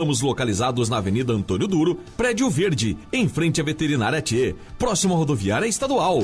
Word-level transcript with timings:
Estamos 0.00 0.20
localizados 0.20 0.88
na 0.88 0.98
Avenida 0.98 1.32
Antônio 1.32 1.66
Duro, 1.66 1.96
Prédio 2.16 2.48
Verde, 2.48 2.96
em 3.12 3.28
frente 3.28 3.60
à 3.60 3.64
Veterinária 3.64 4.22
T, 4.22 4.54
próximo 4.78 5.12
à 5.12 5.16
rodoviária 5.16 5.66
estadual. 5.66 6.22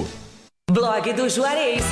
Blog 0.70 1.12
do 1.12 1.28
Juarez. 1.28 1.82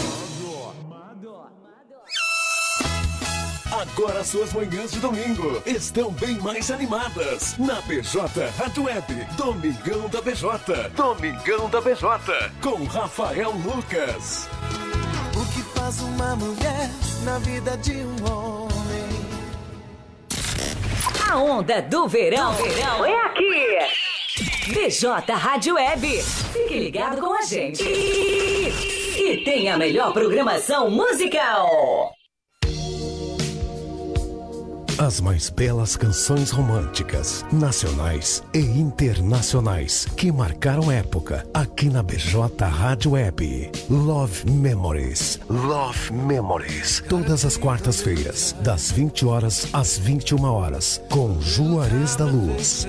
Agora 3.81 4.23
suas 4.23 4.53
manhãs 4.53 4.91
de 4.91 4.99
domingo 4.99 5.59
estão 5.65 6.11
bem 6.11 6.37
mais 6.37 6.69
animadas 6.69 7.57
na 7.57 7.81
PJ 7.81 8.45
Rádio 8.55 8.83
Web. 8.83 9.27
Domingão 9.35 10.07
da 10.07 10.21
PJ. 10.21 10.89
Domingão 10.89 11.67
da 11.67 11.81
PJ. 11.81 12.51
Com 12.61 12.83
Rafael 12.83 13.49
Lucas. 13.49 14.47
O 15.35 15.43
que 15.51 15.63
faz 15.75 15.99
uma 15.99 16.35
mulher 16.35 16.91
na 17.23 17.39
vida 17.39 17.75
de 17.77 17.93
um 17.93 18.31
homem? 18.31 18.71
A 21.27 21.37
onda 21.37 21.81
do 21.81 22.07
verão, 22.07 22.53
verão 22.53 23.03
é 23.03 23.25
aqui. 23.25 24.75
BJ 24.75 25.33
Rádio 25.33 25.73
Web. 25.73 26.21
Fique 26.53 26.77
ligado 26.77 27.19
com 27.19 27.33
a 27.33 27.41
gente. 27.41 27.83
E, 27.83 29.23
e 29.23 29.43
tem 29.43 29.71
a 29.71 29.77
melhor 29.77 30.13
programação 30.13 30.87
musical. 30.91 32.13
As 35.01 35.19
mais 35.19 35.49
belas 35.49 35.95
canções 35.95 36.51
românticas, 36.51 37.43
nacionais 37.51 38.43
e 38.53 38.59
internacionais, 38.59 40.05
que 40.15 40.31
marcaram 40.31 40.91
época 40.91 41.43
aqui 41.51 41.89
na 41.89 42.03
BJ 42.03 42.63
Rádio 42.69 43.13
Web. 43.13 43.71
Love 43.89 44.47
Memories. 44.51 45.39
Love 45.49 46.13
Memories. 46.13 47.03
Todas 47.09 47.43
as 47.45 47.57
quartas-feiras, 47.57 48.55
das 48.61 48.91
20 48.91 49.25
horas 49.25 49.67
às 49.73 49.97
21 49.97 50.43
horas, 50.43 51.01
com 51.09 51.41
Juarez 51.41 52.15
da 52.15 52.25
Luz. 52.25 52.85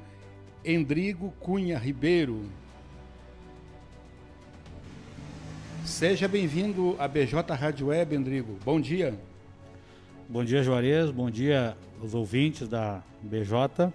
Endrigo 0.64 1.32
Cunha 1.40 1.78
Ribeiro. 1.78 2.48
Seja 5.94 6.26
bem-vindo 6.26 6.96
à 6.98 7.06
BJ 7.06 7.54
Rádio 7.54 7.86
Web, 7.86 8.16
Endrigo. 8.16 8.58
Bom 8.64 8.80
dia. 8.80 9.16
Bom 10.28 10.44
dia, 10.44 10.60
Juarez. 10.60 11.12
Bom 11.12 11.30
dia 11.30 11.76
aos 12.02 12.14
ouvintes 12.14 12.66
da 12.66 13.00
BJ. 13.22 13.92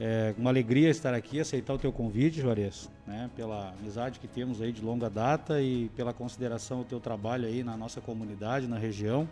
É 0.00 0.34
uma 0.36 0.50
alegria 0.50 0.90
estar 0.90 1.14
aqui, 1.14 1.38
aceitar 1.38 1.74
o 1.74 1.78
teu 1.78 1.92
convite, 1.92 2.40
Juarez, 2.40 2.90
né? 3.06 3.30
Pela 3.36 3.72
amizade 3.78 4.18
que 4.18 4.26
temos 4.26 4.60
aí 4.60 4.72
de 4.72 4.82
longa 4.82 5.08
data 5.08 5.62
e 5.62 5.88
pela 5.90 6.12
consideração 6.12 6.78
do 6.78 6.86
teu 6.86 6.98
trabalho 6.98 7.46
aí 7.46 7.62
na 7.62 7.76
nossa 7.76 8.00
comunidade, 8.00 8.66
na 8.66 8.76
região. 8.76 9.28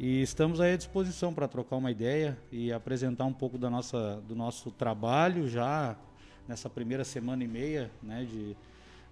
E 0.00 0.22
estamos 0.22 0.62
aí 0.62 0.72
à 0.72 0.76
disposição 0.78 1.34
para 1.34 1.46
trocar 1.46 1.76
uma 1.76 1.90
ideia 1.90 2.38
e 2.50 2.72
apresentar 2.72 3.26
um 3.26 3.34
pouco 3.34 3.58
da 3.58 3.68
nossa, 3.68 4.18
do 4.26 4.34
nosso 4.34 4.70
trabalho 4.70 5.46
já 5.46 5.94
nessa 6.48 6.70
primeira 6.70 7.04
semana 7.04 7.44
e 7.44 7.48
meia, 7.48 7.90
né? 8.02 8.24
De 8.24 8.56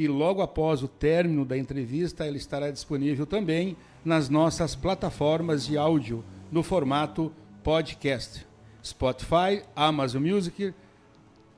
e 0.01 0.09
logo 0.09 0.41
após 0.41 0.83
o 0.83 0.89
término 0.89 1.45
da 1.45 1.59
entrevista 1.59 2.25
ela 2.25 2.39
estará 2.39 2.71
disponível 2.71 3.27
também 3.27 3.77
nas 4.03 4.31
nossas 4.31 4.75
plataformas 4.75 5.67
de 5.67 5.77
áudio 5.77 6.25
no 6.51 6.63
formato 6.63 7.31
podcast. 7.63 8.47
Spotify, 8.83 9.63
Amazon 9.77 10.27
Music, 10.27 10.73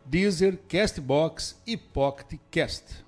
Deezer, 0.05 0.59
Castbox 0.69 1.63
e 1.65 1.77
Pocket 1.77 2.41
Cast. 2.51 3.05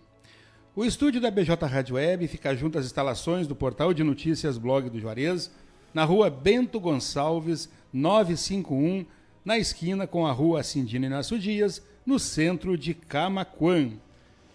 O 0.76 0.84
estúdio 0.84 1.20
da 1.20 1.32
BJ 1.32 1.66
Rádio 1.66 1.96
Web 1.96 2.28
fica 2.28 2.54
junto 2.54 2.78
às 2.78 2.86
instalações 2.86 3.48
do 3.48 3.56
portal 3.56 3.92
de 3.92 4.04
notícias 4.04 4.56
Blog 4.56 4.88
do 4.88 5.00
Juarez, 5.00 5.50
na 5.92 6.04
rua 6.04 6.30
Bento 6.30 6.78
Gonçalves, 6.78 7.68
951, 7.92 9.04
na 9.44 9.58
esquina 9.58 10.06
com 10.06 10.28
a 10.28 10.30
rua 10.30 10.62
Cindina 10.62 11.06
Inácio 11.06 11.40
Dias, 11.40 11.84
no 12.06 12.20
centro 12.20 12.78
de 12.78 12.94
Camaquã. 12.94 13.90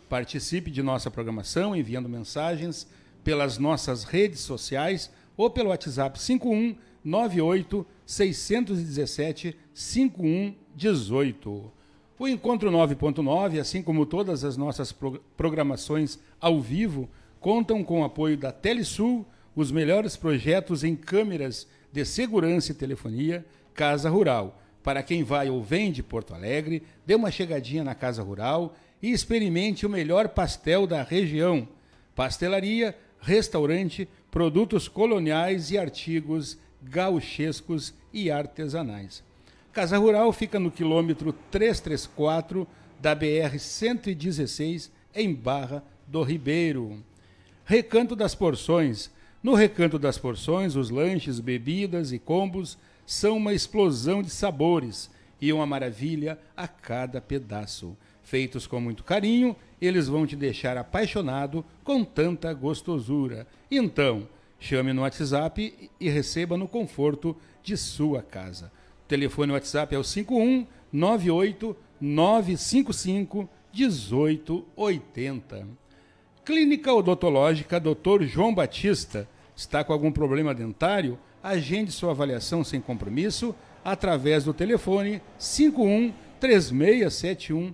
Participe 0.09 0.71
de 0.71 0.81
nossa 0.81 1.11
programação 1.11 1.75
enviando 1.75 2.09
mensagens 2.09 2.87
pelas 3.23 3.59
nossas 3.59 4.03
redes 4.03 4.39
sociais 4.39 5.11
ou 5.37 5.51
pelo 5.51 5.69
WhatsApp 5.69 6.19
51 6.19 6.75
98 7.03 7.85
617 8.05 9.55
5118. 9.71 11.71
O 12.17 12.27
Encontro 12.27 12.71
9.9, 12.71 13.61
assim 13.61 13.83
como 13.83 14.05
todas 14.05 14.43
as 14.43 14.57
nossas 14.57 14.93
programações 15.37 16.19
ao 16.41 16.59
vivo, 16.59 17.07
contam 17.39 17.81
com 17.83 18.01
o 18.01 18.03
apoio 18.03 18.35
da 18.35 18.51
Telesul, 18.51 19.25
os 19.55 19.71
melhores 19.71 20.17
projetos 20.17 20.83
em 20.83 20.95
câmeras 20.95 21.67
de 21.93 22.03
segurança 22.03 22.71
e 22.71 22.75
telefonia, 22.75 23.45
Casa 23.73 24.09
Rural. 24.09 24.59
Para 24.83 25.03
quem 25.03 25.23
vai 25.23 25.49
ou 25.49 25.63
vem 25.63 25.91
de 25.91 26.01
Porto 26.01 26.33
Alegre, 26.33 26.81
dê 27.05 27.13
uma 27.13 27.29
chegadinha 27.31 27.83
na 27.83 27.93
Casa 27.93 28.23
Rural 28.23 28.73
e 29.01 29.11
experimente 29.11 29.85
o 29.85 29.89
melhor 29.89 30.29
pastel 30.29 30.85
da 30.85 31.03
região. 31.03 31.67
Pastelaria, 32.15 32.97
restaurante, 33.21 34.07
produtos 34.29 34.87
coloniais 34.87 35.71
e 35.71 35.77
artigos 35.77 36.57
gauchescos 36.81 37.93
e 38.13 38.31
artesanais. 38.31 39.23
Casa 39.71 39.97
Rural 39.97 40.31
fica 40.33 40.59
no 40.59 40.71
quilômetro 40.71 41.33
334 41.51 42.67
da 42.99 43.15
BR-116, 43.15 44.89
em 45.15 45.33
Barra 45.33 45.83
do 46.07 46.21
Ribeiro. 46.23 47.03
Recanto 47.65 48.15
das 48.15 48.35
Porções. 48.35 49.11
No 49.41 49.53
Recanto 49.53 49.97
das 49.97 50.17
Porções, 50.17 50.75
os 50.75 50.89
lanches, 50.89 51.39
bebidas 51.39 52.11
e 52.11 52.19
combos 52.19 52.77
são 53.05 53.37
uma 53.37 53.53
explosão 53.53 54.21
de 54.21 54.29
sabores 54.29 55.09
e 55.39 55.53
uma 55.53 55.65
maravilha 55.65 56.37
a 56.57 56.67
cada 56.67 57.21
pedaço. 57.21 57.95
Feitos 58.29 58.67
com 58.67 58.79
muito 58.79 59.03
carinho, 59.03 59.55
eles 59.81 60.07
vão 60.07 60.27
te 60.27 60.35
deixar 60.35 60.77
apaixonado 60.77 61.65
com 61.83 62.03
tanta 62.03 62.53
gostosura. 62.53 63.47
Então, 63.71 64.29
chame 64.59 64.93
no 64.93 65.01
WhatsApp 65.01 65.89
e 65.99 66.09
receba 66.09 66.55
no 66.55 66.67
conforto 66.67 67.35
de 67.63 67.75
sua 67.75 68.21
casa. 68.21 68.71
O 69.03 69.07
telefone 69.07 69.53
WhatsApp 69.53 69.95
é 69.95 69.97
o 69.97 70.03
51 70.03 70.67
98 70.93 71.75
955 71.99 73.49
1880. 73.73 75.67
Clínica 76.45 76.93
Odontológica 76.93 77.79
Dr. 77.79 78.25
João 78.25 78.53
Batista. 78.53 79.27
Está 79.55 79.83
com 79.83 79.91
algum 79.91 80.11
problema 80.11 80.53
dentário? 80.53 81.17
Agende 81.41 81.91
sua 81.91 82.11
avaliação 82.11 82.63
sem 82.63 82.79
compromisso 82.79 83.55
através 83.83 84.43
do 84.43 84.53
telefone 84.53 85.19
51 85.39 86.13
3671 86.39 87.73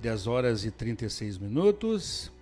10 0.00 0.26
horas 0.26 0.64
e 0.64 0.70
36 0.70 1.36
minutos. 1.36 2.32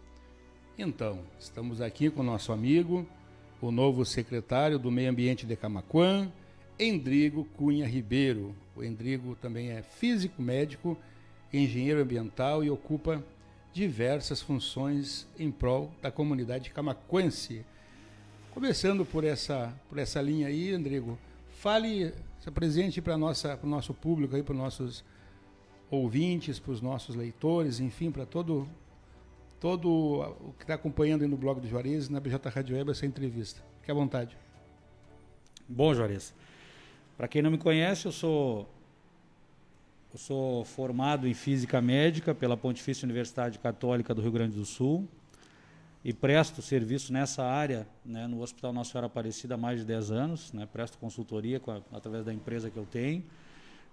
Então, 0.78 1.18
estamos 1.40 1.80
aqui 1.80 2.08
com 2.08 2.20
o 2.20 2.24
nosso 2.24 2.52
amigo, 2.52 3.04
o 3.60 3.72
novo 3.72 4.04
secretário 4.04 4.78
do 4.78 4.92
Meio 4.92 5.10
Ambiente 5.10 5.44
de 5.44 5.56
Camaquã, 5.56 6.30
Endrigo 6.78 7.44
Cunha 7.56 7.84
Ribeiro. 7.84 8.54
O 8.76 8.84
Endrigo 8.84 9.34
também 9.42 9.70
é 9.72 9.82
físico 9.82 10.40
médico, 10.40 10.96
engenheiro 11.52 12.00
ambiental 12.00 12.62
e 12.62 12.70
ocupa 12.70 13.24
diversas 13.72 14.40
funções 14.40 15.26
em 15.36 15.50
prol 15.50 15.90
da 16.00 16.12
comunidade 16.12 16.70
camaquense. 16.70 17.64
Começando 18.52 19.04
por 19.04 19.24
essa, 19.24 19.74
por 19.88 19.98
essa 19.98 20.22
linha 20.22 20.46
aí, 20.46 20.72
Endrigo, 20.72 21.18
fale, 21.50 22.14
se 22.40 22.48
apresente 22.48 23.02
para 23.02 23.16
o 23.16 23.66
nosso 23.66 23.92
público, 23.94 24.40
para 24.44 24.52
os 24.52 24.58
nossos 24.58 25.04
ouvintes, 25.90 26.58
para 26.58 26.72
os 26.72 26.80
nossos 26.80 27.14
leitores, 27.14 27.80
enfim, 27.80 28.10
para 28.10 28.26
todo 28.26 28.68
todo 29.60 29.88
o 29.90 30.54
que 30.56 30.62
está 30.62 30.74
acompanhando 30.74 31.22
aí 31.22 31.28
no 31.28 31.36
blog 31.36 31.60
do 31.60 31.66
Juarez, 31.66 32.08
na 32.08 32.20
BJ 32.20 32.48
Rádio 32.48 32.76
Web, 32.76 32.92
essa 32.92 33.04
entrevista. 33.04 33.60
Fique 33.80 33.90
à 33.90 33.94
vontade. 33.94 34.36
Bom, 35.68 35.92
Juarez, 35.92 36.32
para 37.16 37.26
quem 37.26 37.42
não 37.42 37.50
me 37.50 37.58
conhece, 37.58 38.06
eu 38.06 38.12
sou 38.12 38.68
eu 40.12 40.18
sou 40.18 40.64
formado 40.64 41.28
em 41.28 41.34
Física 41.34 41.82
Médica 41.82 42.34
pela 42.34 42.56
Pontifícia 42.56 43.04
Universidade 43.04 43.58
Católica 43.58 44.14
do 44.14 44.22
Rio 44.22 44.32
Grande 44.32 44.56
do 44.56 44.64
Sul 44.64 45.06
e 46.02 46.14
presto 46.14 46.62
serviço 46.62 47.12
nessa 47.12 47.44
área 47.44 47.86
né, 48.04 48.26
no 48.26 48.40
Hospital 48.40 48.72
Nossa 48.72 48.92
Senhora 48.92 49.06
Aparecida 49.06 49.56
há 49.56 49.58
mais 49.58 49.80
de 49.80 49.84
10 49.84 50.10
anos, 50.10 50.52
né, 50.52 50.66
presto 50.72 50.96
consultoria 50.96 51.60
a, 51.66 51.96
através 51.96 52.24
da 52.24 52.32
empresa 52.32 52.70
que 52.70 52.76
eu 52.78 52.86
tenho 52.86 53.22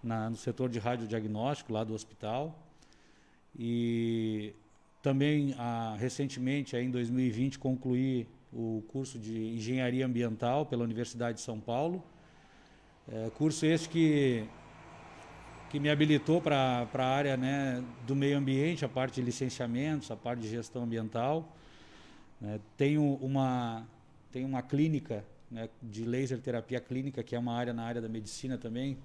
na, 0.06 0.30
no 0.30 0.36
setor 0.36 0.70
de 0.70 0.78
radiodiagnóstico 0.80 1.74
lá 1.74 1.84
do 1.84 1.94
hospital. 1.94 2.58
E 3.58 4.54
também, 5.02 5.56
ah, 5.58 5.96
recentemente, 6.00 6.76
aí, 6.76 6.86
em 6.86 6.92
2020, 6.92 7.58
concluí 7.58 8.28
o 8.54 8.84
curso 8.88 9.18
de 9.18 9.36
Engenharia 9.56 10.06
Ambiental 10.06 10.66
pela 10.66 10.84
Universidade 10.84 11.40
de 11.40 11.44
São 11.44 11.60
Paulo. 11.60 12.04
É, 13.12 13.30
curso 13.32 13.66
esse 13.66 13.90
que, 13.90 14.46
que 15.70 15.80
me 15.80 15.90
habilitou 15.90 16.42
para 16.42 16.88
a 16.94 17.06
área 17.06 17.36
né, 17.36 17.84
do 18.08 18.16
meio 18.16 18.38
ambiente, 18.38 18.86
a 18.86 18.90
parte 18.90 19.16
de 19.16 19.22
licenciamentos, 19.22 20.10
a 20.12 20.16
parte 20.16 20.42
de 20.42 20.50
gestão 20.50 20.84
ambiental. 20.84 21.56
É, 22.44 22.60
tenho, 22.78 23.16
uma, 23.22 23.86
tenho 24.32 24.48
uma 24.48 24.62
clínica 24.62 25.24
né, 25.56 25.70
de 25.82 26.04
laser 26.04 26.38
terapia 26.42 26.82
clínica, 26.82 27.24
que 27.24 27.34
é 27.34 27.40
uma 27.40 27.54
área 27.54 27.72
na 27.72 27.84
área 27.84 28.02
da 28.02 28.10
medicina 28.10 28.58
também, 28.58 28.98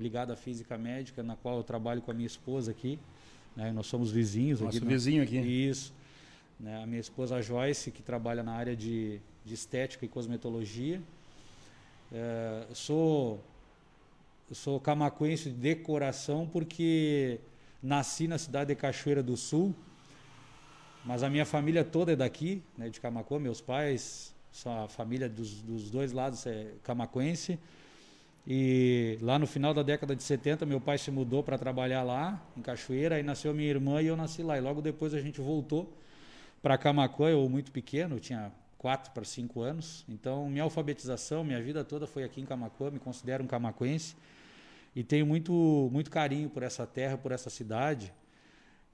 ligada 0.00 0.34
à 0.34 0.36
física 0.36 0.78
médica, 0.78 1.20
na 1.20 1.34
qual 1.34 1.56
eu 1.56 1.64
trabalho 1.64 2.00
com 2.00 2.12
a 2.12 2.14
minha 2.14 2.28
esposa 2.28 2.70
aqui. 2.70 2.96
Né, 3.56 3.72
nós 3.72 3.88
somos 3.88 4.12
vizinhos 4.12 4.60
Nosso 4.60 4.78
aqui. 4.78 4.86
vizinho 4.86 5.20
aqui. 5.24 5.36
Isso. 5.36 5.92
Né, 6.60 6.80
a 6.80 6.86
minha 6.86 7.00
esposa 7.00 7.42
Joyce, 7.42 7.90
que 7.90 8.04
trabalha 8.04 8.44
na 8.44 8.52
área 8.52 8.76
de, 8.76 9.20
de 9.44 9.52
estética 9.52 10.04
e 10.04 10.08
cosmetologia. 10.08 11.02
É, 12.12 12.66
sou 12.72 13.42
sou 14.52 14.78
camacuense 14.78 15.50
de 15.50 15.74
coração 15.74 16.46
porque 16.46 17.40
nasci 17.82 18.28
na 18.28 18.38
cidade 18.38 18.68
de 18.68 18.76
Cachoeira 18.76 19.24
do 19.24 19.36
Sul, 19.36 19.74
mas 21.04 21.24
a 21.24 21.28
minha 21.28 21.44
família 21.44 21.84
toda 21.84 22.12
é 22.12 22.16
daqui, 22.16 22.62
né, 22.78 22.88
de 22.88 23.00
Camacuã, 23.00 23.40
meus 23.40 23.60
pais 23.60 24.35
a 24.64 24.88
família 24.88 25.28
dos, 25.28 25.60
dos 25.62 25.90
dois 25.90 26.12
lados 26.12 26.46
é 26.46 26.72
camacuense. 26.82 27.58
E 28.46 29.18
lá 29.20 29.38
no 29.38 29.46
final 29.46 29.74
da 29.74 29.82
década 29.82 30.14
de 30.14 30.22
70, 30.22 30.64
meu 30.64 30.80
pai 30.80 30.98
se 30.98 31.10
mudou 31.10 31.42
para 31.42 31.58
trabalhar 31.58 32.04
lá, 32.04 32.40
em 32.56 32.62
Cachoeira, 32.62 33.16
aí 33.16 33.22
nasceu 33.22 33.52
minha 33.52 33.68
irmã 33.68 34.00
e 34.00 34.06
eu 34.06 34.16
nasci 34.16 34.42
lá. 34.42 34.56
E 34.56 34.60
logo 34.60 34.80
depois 34.80 35.12
a 35.12 35.20
gente 35.20 35.40
voltou 35.40 35.92
para 36.62 36.78
Camacuã, 36.78 37.28
eu 37.28 37.48
muito 37.48 37.72
pequeno, 37.72 38.16
eu 38.16 38.20
tinha 38.20 38.52
4 38.78 39.10
para 39.10 39.24
5 39.24 39.60
anos. 39.60 40.04
Então, 40.08 40.48
minha 40.48 40.62
alfabetização, 40.62 41.42
minha 41.42 41.60
vida 41.60 41.84
toda 41.84 42.06
foi 42.06 42.22
aqui 42.22 42.40
em 42.40 42.46
Camacuã, 42.46 42.90
me 42.90 43.00
considero 43.00 43.42
um 43.42 43.46
camacuense. 43.48 44.14
E 44.94 45.02
tenho 45.02 45.26
muito, 45.26 45.90
muito 45.92 46.08
carinho 46.10 46.48
por 46.48 46.62
essa 46.62 46.86
terra, 46.86 47.18
por 47.18 47.32
essa 47.32 47.50
cidade. 47.50 48.12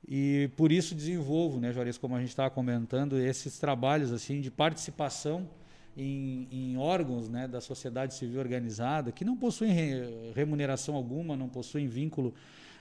E 0.08 0.50
por 0.56 0.72
isso 0.72 0.94
desenvolvo, 0.94 1.60
né, 1.60 1.72
Juarez, 1.72 1.96
como 1.96 2.16
a 2.16 2.20
gente 2.20 2.30
estava 2.30 2.50
comentando, 2.50 3.18
esses 3.18 3.58
trabalhos 3.58 4.12
assim 4.12 4.40
de 4.40 4.50
participação 4.50 5.48
em, 5.96 6.48
em, 6.50 6.76
órgãos 6.76 7.28
né, 7.28 7.46
da 7.46 7.60
sociedade 7.60 8.14
civil 8.14 8.40
organizada 8.40 9.12
que 9.12 9.24
não 9.24 9.36
possuem 9.36 9.72
remuneração 10.34 10.94
alguma, 10.94 11.36
não 11.36 11.48
possuem 11.48 11.86
vínculo 11.86 12.34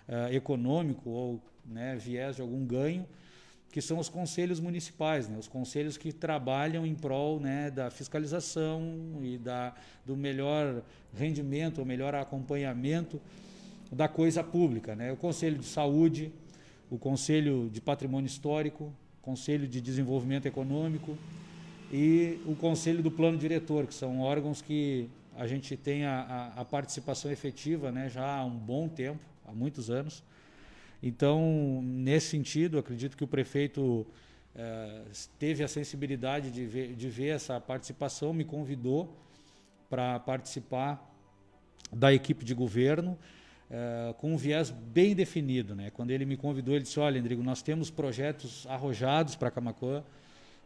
uh, 0.07 0.33
econômico 0.33 1.09
ou 1.09 1.41
né, 1.65 1.95
viés 1.95 2.37
de 2.37 2.41
algum 2.41 2.65
ganho, 2.65 3.05
que 3.71 3.81
são 3.81 3.99
os 3.99 4.09
conselhos 4.09 4.59
municipais, 4.59 5.29
né, 5.29 5.37
os 5.37 5.47
conselhos 5.47 5.97
que 5.97 6.11
trabalham 6.11 6.85
em 6.85 6.95
prol 6.95 7.39
né, 7.39 7.71
da 7.71 7.89
fiscalização 7.89 9.19
e 9.21 9.37
da, 9.37 9.73
do 10.05 10.17
melhor 10.17 10.81
rendimento, 11.15 11.81
o 11.81 11.85
melhor 11.85 12.13
acompanhamento 12.15 13.21
da 13.91 14.07
coisa 14.07 14.43
pública. 14.43 14.95
Né, 14.95 15.11
o 15.11 15.17
Conselho 15.17 15.57
de 15.57 15.65
Saúde, 15.65 16.31
o 16.91 16.97
Conselho 16.97 17.69
de 17.71 17.79
Patrimônio 17.79 18.27
Histórico, 18.27 18.93
Conselho 19.21 19.65
de 19.65 19.79
Desenvolvimento 19.79 20.45
Econômico 20.45 21.17
e 21.89 22.41
o 22.45 22.53
Conselho 22.53 23.01
do 23.01 23.09
Plano 23.09 23.37
Diretor, 23.37 23.87
que 23.87 23.93
são 23.93 24.19
órgãos 24.19 24.61
que 24.61 25.09
a 25.37 25.47
gente 25.47 25.77
tem 25.77 26.03
a, 26.03 26.51
a, 26.57 26.61
a 26.61 26.65
participação 26.65 27.31
efetiva 27.31 27.93
né, 27.93 28.09
já 28.09 28.39
há 28.39 28.43
um 28.43 28.57
bom 28.57 28.89
tempo, 28.89 29.21
há 29.47 29.53
muitos 29.53 29.89
anos. 29.89 30.21
Então, 31.01 31.81
nesse 31.81 32.27
sentido, 32.27 32.77
acredito 32.77 33.15
que 33.15 33.23
o 33.23 33.27
prefeito 33.27 34.05
eh, 34.53 35.03
teve 35.39 35.63
a 35.63 35.69
sensibilidade 35.69 36.51
de 36.51 36.65
ver, 36.65 36.93
de 36.93 37.09
ver 37.09 37.29
essa 37.29 37.59
participação, 37.59 38.33
me 38.33 38.43
convidou 38.43 39.17
para 39.89 40.19
participar 40.19 41.09
da 41.91 42.13
equipe 42.13 42.43
de 42.43 42.53
governo 42.53 43.17
uh, 43.71 44.13
com 44.15 44.33
um 44.33 44.37
viés 44.37 44.69
bem 44.69 45.15
definido. 45.15 45.73
Né? 45.73 45.89
Quando 45.91 46.11
ele 46.11 46.25
me 46.25 46.37
convidou, 46.37 46.75
ele 46.75 46.83
disse: 46.83 46.99
Olha, 46.99 47.17
Endrigo, 47.17 47.41
nós 47.41 47.61
temos 47.61 47.89
projetos 47.89 48.67
arrojados 48.67 49.35
para 49.35 49.49
Camacuã, 49.49 50.03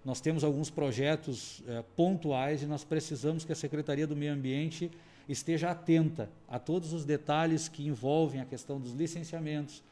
nós 0.04 0.20
temos 0.20 0.44
alguns 0.44 0.70
projetos 0.70 1.60
uh, 1.60 1.84
pontuais 1.96 2.64
e 2.64 2.66
nós 2.66 2.84
precisamos 2.84 3.46
que 3.46 3.52
a 3.52 3.56
Secretaria 3.56 4.08
do 4.08 4.16
Meio 4.16 4.34
Ambiente 4.34 4.92
esteja 5.30 5.72
atenta 5.72 6.30
a 6.48 6.60
todos 6.60 6.94
os 6.94 7.06
detalhes 7.06 7.68
que 7.68 7.88
envolvem 7.88 8.42
a 8.42 8.46
questão 8.46 8.80
dos 8.80 8.94
licenciamentos, 8.94 9.84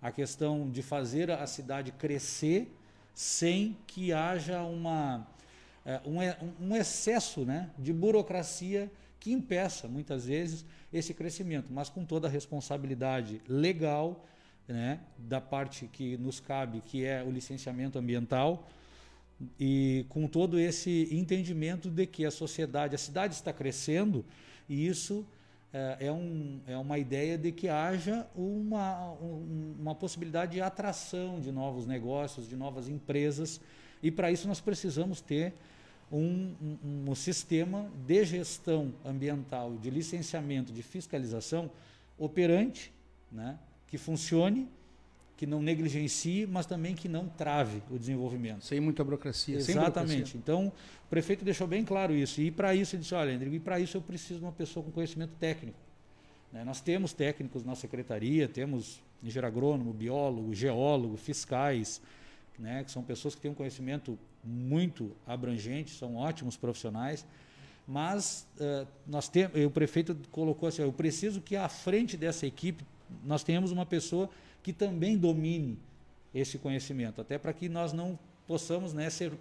a 0.00 0.10
questão 0.10 0.68
de 0.68 0.82
fazer 0.82 1.30
a 1.30 1.46
cidade 1.46 1.92
crescer 1.92 2.70
sem 3.14 3.76
que 3.86 4.12
haja 4.12 4.62
uma, 4.62 5.26
um, 6.04 6.66
um 6.68 6.76
excesso 6.76 7.44
né, 7.44 7.70
de 7.78 7.92
burocracia 7.92 8.90
que 9.22 9.32
impeça, 9.32 9.86
muitas 9.86 10.26
vezes, 10.26 10.64
esse 10.92 11.14
crescimento, 11.14 11.72
mas 11.72 11.88
com 11.88 12.04
toda 12.04 12.28
a 12.28 12.30
responsabilidade 12.30 13.40
legal 13.48 14.24
né, 14.68 15.00
da 15.18 15.40
parte 15.40 15.86
que 15.86 16.16
nos 16.16 16.38
cabe, 16.40 16.80
que 16.80 17.04
é 17.04 17.22
o 17.22 17.30
licenciamento 17.30 17.98
ambiental, 17.98 18.68
e 19.58 20.06
com 20.08 20.26
todo 20.28 20.58
esse 20.58 21.08
entendimento 21.10 21.90
de 21.90 22.06
que 22.06 22.24
a 22.24 22.30
sociedade, 22.30 22.94
a 22.94 22.98
cidade 22.98 23.34
está 23.34 23.52
crescendo, 23.52 24.24
e 24.68 24.86
isso 24.86 25.26
é, 25.72 26.06
é, 26.06 26.12
um, 26.12 26.60
é 26.66 26.76
uma 26.76 26.98
ideia 26.98 27.36
de 27.38 27.50
que 27.50 27.68
haja 27.68 28.26
uma, 28.36 29.12
um, 29.12 29.74
uma 29.80 29.94
possibilidade 29.94 30.52
de 30.52 30.60
atração 30.60 31.40
de 31.40 31.50
novos 31.50 31.86
negócios, 31.86 32.48
de 32.48 32.54
novas 32.54 32.88
empresas, 32.88 33.60
e 34.02 34.10
para 34.10 34.30
isso 34.30 34.46
nós 34.46 34.60
precisamos 34.60 35.20
ter 35.20 35.54
um, 36.12 36.54
um, 36.60 37.10
um, 37.10 37.14
sistema 37.14 37.90
de 38.06 38.24
gestão 38.24 38.92
ambiental, 39.04 39.76
de 39.80 39.88
licenciamento, 39.88 40.72
de 40.72 40.82
fiscalização 40.82 41.70
operante, 42.18 42.92
né, 43.30 43.58
que 43.88 43.96
funcione, 43.96 44.68
que 45.36 45.46
não 45.46 45.60
negligencie, 45.60 46.46
mas 46.46 46.66
também 46.66 46.94
que 46.94 47.08
não 47.08 47.26
trave 47.26 47.82
o 47.90 47.98
desenvolvimento. 47.98 48.64
Sem 48.64 48.78
muita 48.78 49.02
burocracia. 49.02 49.56
Exatamente. 49.56 50.36
Burocracia. 50.36 50.38
Então, 50.38 50.66
o 50.68 51.08
prefeito 51.08 51.44
deixou 51.44 51.66
bem 51.66 51.84
claro 51.84 52.14
isso. 52.14 52.40
E 52.40 52.50
para 52.50 52.74
isso 52.74 52.94
ele 52.94 53.02
disse, 53.02 53.14
olha, 53.14 53.34
André, 53.34 53.48
e 53.50 53.58
para 53.58 53.80
isso 53.80 53.96
eu 53.96 54.02
preciso 54.02 54.38
de 54.38 54.44
uma 54.44 54.52
pessoa 54.52 54.84
com 54.84 54.92
conhecimento 54.92 55.32
técnico. 55.40 55.78
Né? 56.52 56.62
Nós 56.62 56.80
temos 56.80 57.12
técnicos 57.12 57.64
na 57.64 57.74
secretaria, 57.74 58.46
temos 58.46 59.02
engenheiro 59.22 59.46
agrônomo, 59.46 59.92
biólogo, 59.92 60.54
geólogo, 60.54 61.16
fiscais, 61.16 62.00
né, 62.58 62.84
que 62.84 62.90
são 62.90 63.02
pessoas 63.02 63.34
que 63.34 63.40
têm 63.40 63.50
um 63.50 63.54
conhecimento 63.54 64.18
muito 64.44 65.12
abrangente, 65.26 65.90
são 65.92 66.16
ótimos 66.16 66.56
profissionais, 66.56 67.26
mas 67.86 68.46
uh, 68.60 68.86
nós 69.06 69.28
temos, 69.28 69.60
o 69.64 69.70
prefeito 69.70 70.16
colocou 70.30 70.68
assim, 70.68 70.82
eu 70.82 70.92
preciso 70.92 71.40
que 71.40 71.56
à 71.56 71.68
frente 71.68 72.16
dessa 72.16 72.46
equipe 72.46 72.84
nós 73.24 73.42
tenhamos 73.42 73.72
uma 73.72 73.84
pessoa 73.84 74.30
que 74.62 74.72
também 74.72 75.18
domine 75.18 75.78
esse 76.34 76.58
conhecimento, 76.58 77.20
até 77.20 77.36
para 77.38 77.52
que 77.52 77.68
nós 77.68 77.92
não 77.92 78.18
possamos 78.46 78.92
né, 78.92 79.10
ser 79.10 79.32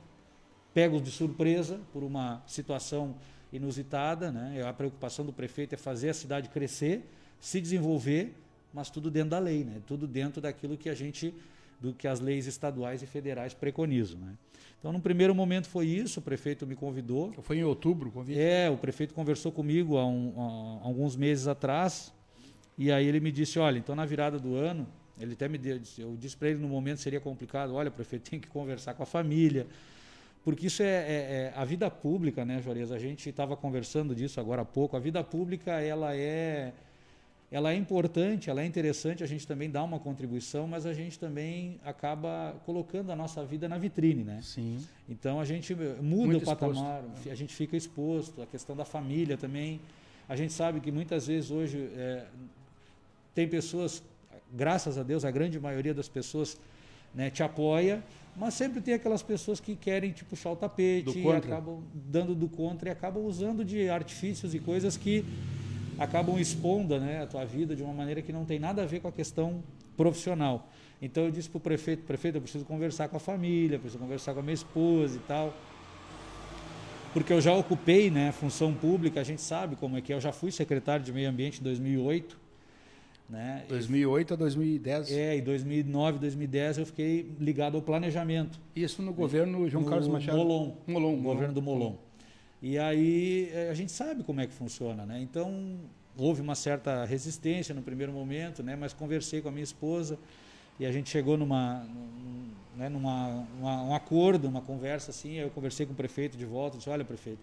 pegos 0.73 1.01
de 1.01 1.11
surpresa 1.11 1.79
por 1.93 2.03
uma 2.03 2.41
situação 2.47 3.15
inusitada. 3.51 4.31
Né? 4.31 4.63
A 4.67 4.73
preocupação 4.73 5.25
do 5.25 5.33
prefeito 5.33 5.73
é 5.73 5.77
fazer 5.77 6.09
a 6.09 6.13
cidade 6.13 6.49
crescer, 6.49 7.05
se 7.39 7.59
desenvolver, 7.61 8.35
mas 8.73 8.89
tudo 8.89 9.11
dentro 9.11 9.31
da 9.31 9.39
lei, 9.39 9.63
né? 9.63 9.81
tudo 9.85 10.07
dentro 10.07 10.41
daquilo 10.41 10.77
que 10.77 10.89
a 10.89 10.95
gente 10.95 11.33
do 11.81 11.93
que 11.93 12.07
as 12.07 12.19
leis 12.19 12.45
estaduais 12.45 13.01
e 13.01 13.07
federais 13.07 13.55
preconizam. 13.55 14.19
Né? 14.19 14.35
Então, 14.79 14.93
no 14.93 15.01
primeiro 15.01 15.33
momento 15.33 15.67
foi 15.67 15.88
isso, 15.88 16.19
o 16.19 16.23
prefeito 16.23 16.65
me 16.67 16.75
convidou. 16.75 17.33
Foi 17.41 17.57
em 17.57 17.63
outubro 17.63 18.09
o 18.09 18.11
convite? 18.11 18.39
É, 18.39 18.69
o 18.69 18.77
prefeito 18.77 19.13
conversou 19.15 19.51
comigo 19.51 19.97
há, 19.97 20.05
um, 20.05 20.79
há 20.83 20.85
alguns 20.85 21.15
meses 21.15 21.47
atrás, 21.47 22.13
e 22.77 22.91
aí 22.91 23.07
ele 23.07 23.19
me 23.19 23.31
disse, 23.31 23.57
olha, 23.57 23.79
então 23.79 23.95
na 23.95 24.05
virada 24.05 24.39
do 24.39 24.55
ano, 24.55 24.88
ele 25.19 25.33
até 25.33 25.50
me 25.50 25.57
deu, 25.57 25.79
eu 25.97 26.15
disse 26.15 26.38
para 26.38 26.50
ele 26.50 26.59
no 26.59 26.67
momento 26.67 27.00
seria 27.00 27.19
complicado, 27.19 27.73
olha, 27.73 27.89
prefeito, 27.89 28.29
tem 28.29 28.39
que 28.39 28.47
conversar 28.47 28.93
com 28.93 29.01
a 29.01 29.05
família, 29.05 29.65
porque 30.43 30.67
isso 30.67 30.81
é, 30.81 30.85
é, 30.85 30.91
é 30.91 31.53
a 31.55 31.65
vida 31.65 31.89
pública, 31.89 32.43
né, 32.45 32.61
Juarez? 32.61 32.91
A 32.91 32.97
gente 32.97 33.29
estava 33.29 33.55
conversando 33.55 34.15
disso 34.15 34.39
agora 34.39 34.63
há 34.63 34.65
pouco. 34.65 34.97
A 34.97 35.00
vida 35.00 35.23
pública, 35.23 35.73
ela 35.79 36.15
é 36.15 36.73
ela 37.51 37.74
é 37.74 37.75
importante, 37.75 38.50
ela 38.50 38.62
é 38.62 38.65
interessante, 38.65 39.24
a 39.24 39.27
gente 39.27 39.46
também 39.46 39.70
dá 39.70 39.84
uma 39.84 40.00
contribuição, 40.00 40.67
mas 40.67 40.86
a 40.86 40.93
gente 40.93 41.20
também 41.20 41.77
acaba 41.84 42.55
colocando 42.65 43.12
a 43.12 43.15
nossa 43.15 43.43
vida 43.43 43.67
na 43.67 43.77
vitrine, 43.77 44.24
né? 44.24 44.39
Sim. 44.41 44.79
Então 45.10 45.38
a 45.38 45.43
gente 45.43 45.75
muda 45.75 46.01
Muito 46.01 46.43
o 46.43 46.46
patamar, 46.46 47.03
exposto. 47.03 47.29
a 47.29 47.36
gente 47.36 47.53
fica 47.53 47.75
exposto, 47.75 48.41
a 48.41 48.46
questão 48.46 48.74
da 48.74 48.86
família 48.86 49.36
também. 49.36 49.81
A 50.29 50.36
gente 50.38 50.53
sabe 50.53 50.79
que 50.79 50.93
muitas 50.93 51.27
vezes 51.27 51.51
hoje 51.51 51.89
é, 51.93 52.25
tem 53.36 53.50
pessoas, 53.50 54.01
graças 54.53 54.98
a 54.98 55.03
Deus, 55.03 55.25
a 55.25 55.31
grande 55.31 55.60
maioria 55.60 55.93
das 55.93 56.08
pessoas 56.08 56.58
né, 57.13 57.29
te 57.29 57.43
apoia, 57.43 58.01
mas 58.34 58.53
sempre 58.53 58.79
tem 58.79 58.93
aquelas 58.93 59.22
pessoas 59.22 59.60
que 59.60 59.75
querem 59.75 60.13
te 60.13 60.24
puxar 60.24 60.51
o 60.51 60.55
tapete 60.55 61.20
e 61.20 61.29
acabam 61.29 61.84
dando 61.93 62.34
do 62.34 62.48
contra 62.48 62.88
e 62.88 62.91
acabam 62.93 63.25
usando 63.25 63.65
de 63.65 63.89
artifícios 63.89 64.55
e 64.55 64.60
coisas 64.60 64.96
que 64.96 65.25
acabam 66.01 66.39
expondo 66.39 67.00
né, 67.00 67.22
a 67.22 67.27
tua 67.27 67.46
vida 67.46 67.75
de 67.75 67.84
uma 67.84 67.93
maneira 67.93 68.22
que 68.22 68.34
não 68.34 68.43
tem 68.43 68.60
nada 68.60 68.81
a 68.81 68.86
ver 68.86 69.01
com 69.01 69.08
a 69.08 69.12
questão 69.12 69.63
profissional. 69.96 70.67
Então 71.00 71.25
eu 71.25 71.31
disse 71.31 71.48
para 71.48 71.58
o 71.58 71.62
prefeito, 71.62 72.03
prefeito, 72.03 72.38
eu 72.38 72.41
preciso 72.41 72.65
conversar 72.65 73.08
com 73.08 73.17
a 73.17 73.20
família, 73.20 73.77
preciso 73.77 74.01
conversar 74.01 74.34
com 74.34 74.39
a 74.39 74.43
minha 74.43 74.55
esposa 74.55 75.17
e 75.17 75.22
tal. 75.27 75.53
Porque 77.13 77.31
eu 77.31 77.39
já 77.39 77.53
ocupei 77.53 78.10
né, 78.10 78.31
função 78.31 78.74
pública, 78.74 79.20
a 79.20 79.24
gente 79.24 79.41
sabe 79.41 79.75
como 79.75 79.96
é 79.98 80.01
que 80.01 80.12
é. 80.12 80.15
Eu 80.15 80.22
já 80.22 80.31
fui 80.31 80.51
secretário 80.51 81.05
de 81.05 81.12
Meio 81.12 81.29
Ambiente 81.29 81.60
em 81.60 81.63
2008. 81.63 82.39
Né? 83.29 83.63
2008 83.70 84.34
a 84.34 84.38
2010. 84.38 85.12
É, 85.12 85.38
em 85.38 85.43
2009, 85.43 86.20
2010 86.20 86.77
eu 86.79 86.86
fiquei 86.86 87.31
ligado 87.39 87.75
ao 87.75 87.81
planejamento. 87.81 88.60
Isso 88.75 89.01
no 89.01 89.13
governo 89.13 89.70
João 89.70 89.84
no 89.84 89.89
Carlos 89.89 90.08
Machado? 90.08 90.38
Molon. 90.38 90.74
Molon. 90.88 91.15
No 91.15 91.22
governo 91.22 91.53
do 91.53 91.62
Molon. 91.62 91.96
E 92.61 92.77
aí 92.77 93.49
eh, 93.53 93.69
a 93.71 93.73
gente 93.73 93.91
sabe 93.91 94.23
como 94.23 94.39
é 94.39 94.47
que 94.47 94.53
funciona, 94.53 95.05
né? 95.05 95.19
Então 95.19 95.79
houve 96.17 96.41
uma 96.41 96.55
certa 96.55 97.05
resistência 97.05 97.73
no 97.73 97.81
primeiro 97.81 98.11
momento, 98.11 98.61
né? 98.61 98.75
Mas 98.75 98.93
conversei 98.93 99.41
com 99.41 99.49
a 99.49 99.51
minha 99.51 99.63
esposa 99.63 100.19
e 100.79 100.85
a 100.85 100.91
gente 100.91 101.09
chegou 101.09 101.37
numa, 101.37 101.83
num, 101.83 102.51
né? 102.75 102.89
numa 102.89 103.45
uma, 103.59 103.83
um 103.83 103.95
acordo, 103.95 104.47
uma 104.47 104.61
conversa 104.61 105.11
assim. 105.11 105.33
Eu 105.33 105.49
conversei 105.49 105.85
com 105.85 105.93
o 105.93 105.95
prefeito 105.95 106.37
de 106.37 106.45
volta, 106.45 106.77
disse: 106.77 106.89
olha, 106.89 107.03
prefeito, 107.03 107.41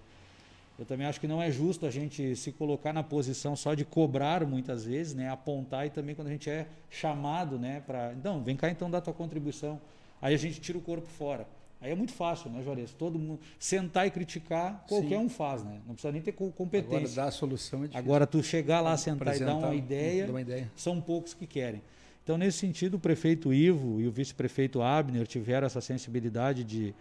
eu 0.79 0.87
também 0.87 1.07
acho 1.07 1.21
que 1.21 1.27
não 1.27 1.43
é 1.43 1.51
justo 1.51 1.85
a 1.85 1.91
gente 1.91 2.37
se 2.37 2.53
colocar 2.53 2.93
na 2.93 3.03
posição 3.03 3.57
só 3.57 3.75
de 3.75 3.85
cobrar 3.85 4.47
muitas 4.47 4.85
vezes, 4.85 5.15
né? 5.15 5.29
Apontar 5.29 5.87
e 5.87 5.91
também 5.91 6.15
quando 6.15 6.29
a 6.29 6.31
gente 6.31 6.49
é 6.49 6.69
chamado, 6.89 7.59
né? 7.59 7.83
Para, 7.85 8.13
então, 8.13 8.41
vem 8.43 8.57
cá 8.57 8.71
então 8.71 8.89
dar 8.89 9.01
tua 9.01 9.15
contribuição. 9.15 9.81
Aí 10.23 10.35
a 10.35 10.39
gente 10.39 10.61
tira 10.61 10.79
o 10.79 10.81
corpo 10.81 11.09
fora. 11.09 11.47
Aí 11.81 11.93
é 11.93 11.95
muito 11.95 12.13
fácil, 12.13 12.51
né, 12.51 12.61
Juarez? 12.63 12.93
Todo 12.93 13.19
mundo 13.19 13.41
sentar 13.59 14.07
e 14.07 14.11
criticar, 14.11 14.85
qualquer 14.89 15.17
Sim. 15.17 15.25
um 15.25 15.29
faz, 15.29 15.63
né? 15.63 15.81
Não 15.87 15.95
precisa 15.95 16.11
nem 16.11 16.21
ter 16.21 16.33
competência. 16.33 16.97
Agora 16.97 17.15
dar 17.15 17.25
a 17.27 17.31
solução 17.31 17.81
é 17.81 17.83
difícil. 17.83 18.01
Agora 18.01 18.27
tu 18.27 18.43
chegar 18.43 18.81
lá, 18.81 18.97
sentar 18.97 19.37
e 19.37 19.41
dar 19.41 19.55
uma 19.55 19.75
ideia, 19.75 20.27
uma 20.29 20.41
ideia, 20.41 20.71
são 20.75 21.01
poucos 21.01 21.35
que 21.35 21.47
querem. 21.47 21.81
Então, 22.25 22.37
nesse 22.37 22.59
sentido, 22.59 22.95
o 22.95 22.99
prefeito 22.99 23.55
Ivo 23.55 24.01
e 24.01 24.09
o 24.09 24.11
vice-prefeito 24.11 24.83
Abner 24.83 25.27
tiveram 25.27 25.67
essa 25.67 25.81
sensibilidade 25.81 26.65
de, 26.65 26.95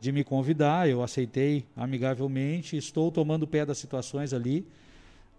de 0.00 0.12
me 0.12 0.22
convidar. 0.22 0.88
Eu 0.88 1.02
aceitei 1.02 1.66
amigavelmente, 1.76 2.76
estou 2.76 3.10
tomando 3.10 3.46
pé 3.46 3.66
das 3.66 3.76
situações 3.76 4.32
ali, 4.32 4.66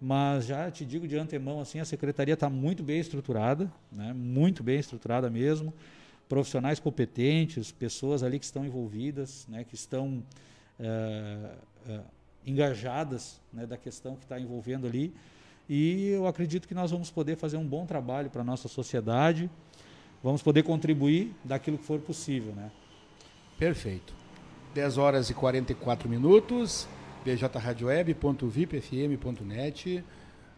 mas 0.00 0.46
já 0.46 0.70
te 0.70 0.84
digo 0.84 1.08
de 1.08 1.16
antemão, 1.16 1.58
assim, 1.58 1.80
a 1.80 1.84
secretaria 1.84 2.34
está 2.34 2.50
muito 2.50 2.82
bem 2.82 3.00
estruturada, 3.00 3.72
né? 3.90 4.12
muito 4.12 4.62
bem 4.62 4.78
estruturada 4.78 5.30
mesmo 5.30 5.72
profissionais 6.28 6.80
competentes, 6.80 7.72
pessoas 7.72 8.22
ali 8.22 8.38
que 8.38 8.44
estão 8.44 8.64
envolvidas, 8.64 9.46
né, 9.48 9.64
que 9.64 9.74
estão 9.74 10.22
é, 10.78 11.50
é, 11.88 12.00
engajadas 12.46 13.40
né, 13.52 13.66
da 13.66 13.76
questão 13.76 14.16
que 14.16 14.24
está 14.24 14.38
envolvendo 14.38 14.86
ali. 14.86 15.12
E 15.68 16.08
eu 16.08 16.26
acredito 16.26 16.68
que 16.68 16.74
nós 16.74 16.90
vamos 16.90 17.10
poder 17.10 17.36
fazer 17.36 17.56
um 17.56 17.66
bom 17.66 17.86
trabalho 17.86 18.30
para 18.30 18.42
a 18.42 18.44
nossa 18.44 18.68
sociedade, 18.68 19.50
vamos 20.22 20.42
poder 20.42 20.62
contribuir 20.62 21.34
daquilo 21.42 21.78
que 21.78 21.84
for 21.84 21.98
possível. 22.00 22.52
Né? 22.54 22.70
Perfeito. 23.58 24.14
10 24.74 24.98
horas 24.98 25.30
e 25.30 25.34
44 25.34 26.06
minutos, 26.08 26.88
bjradioweb.vipfm.net, 27.24 30.04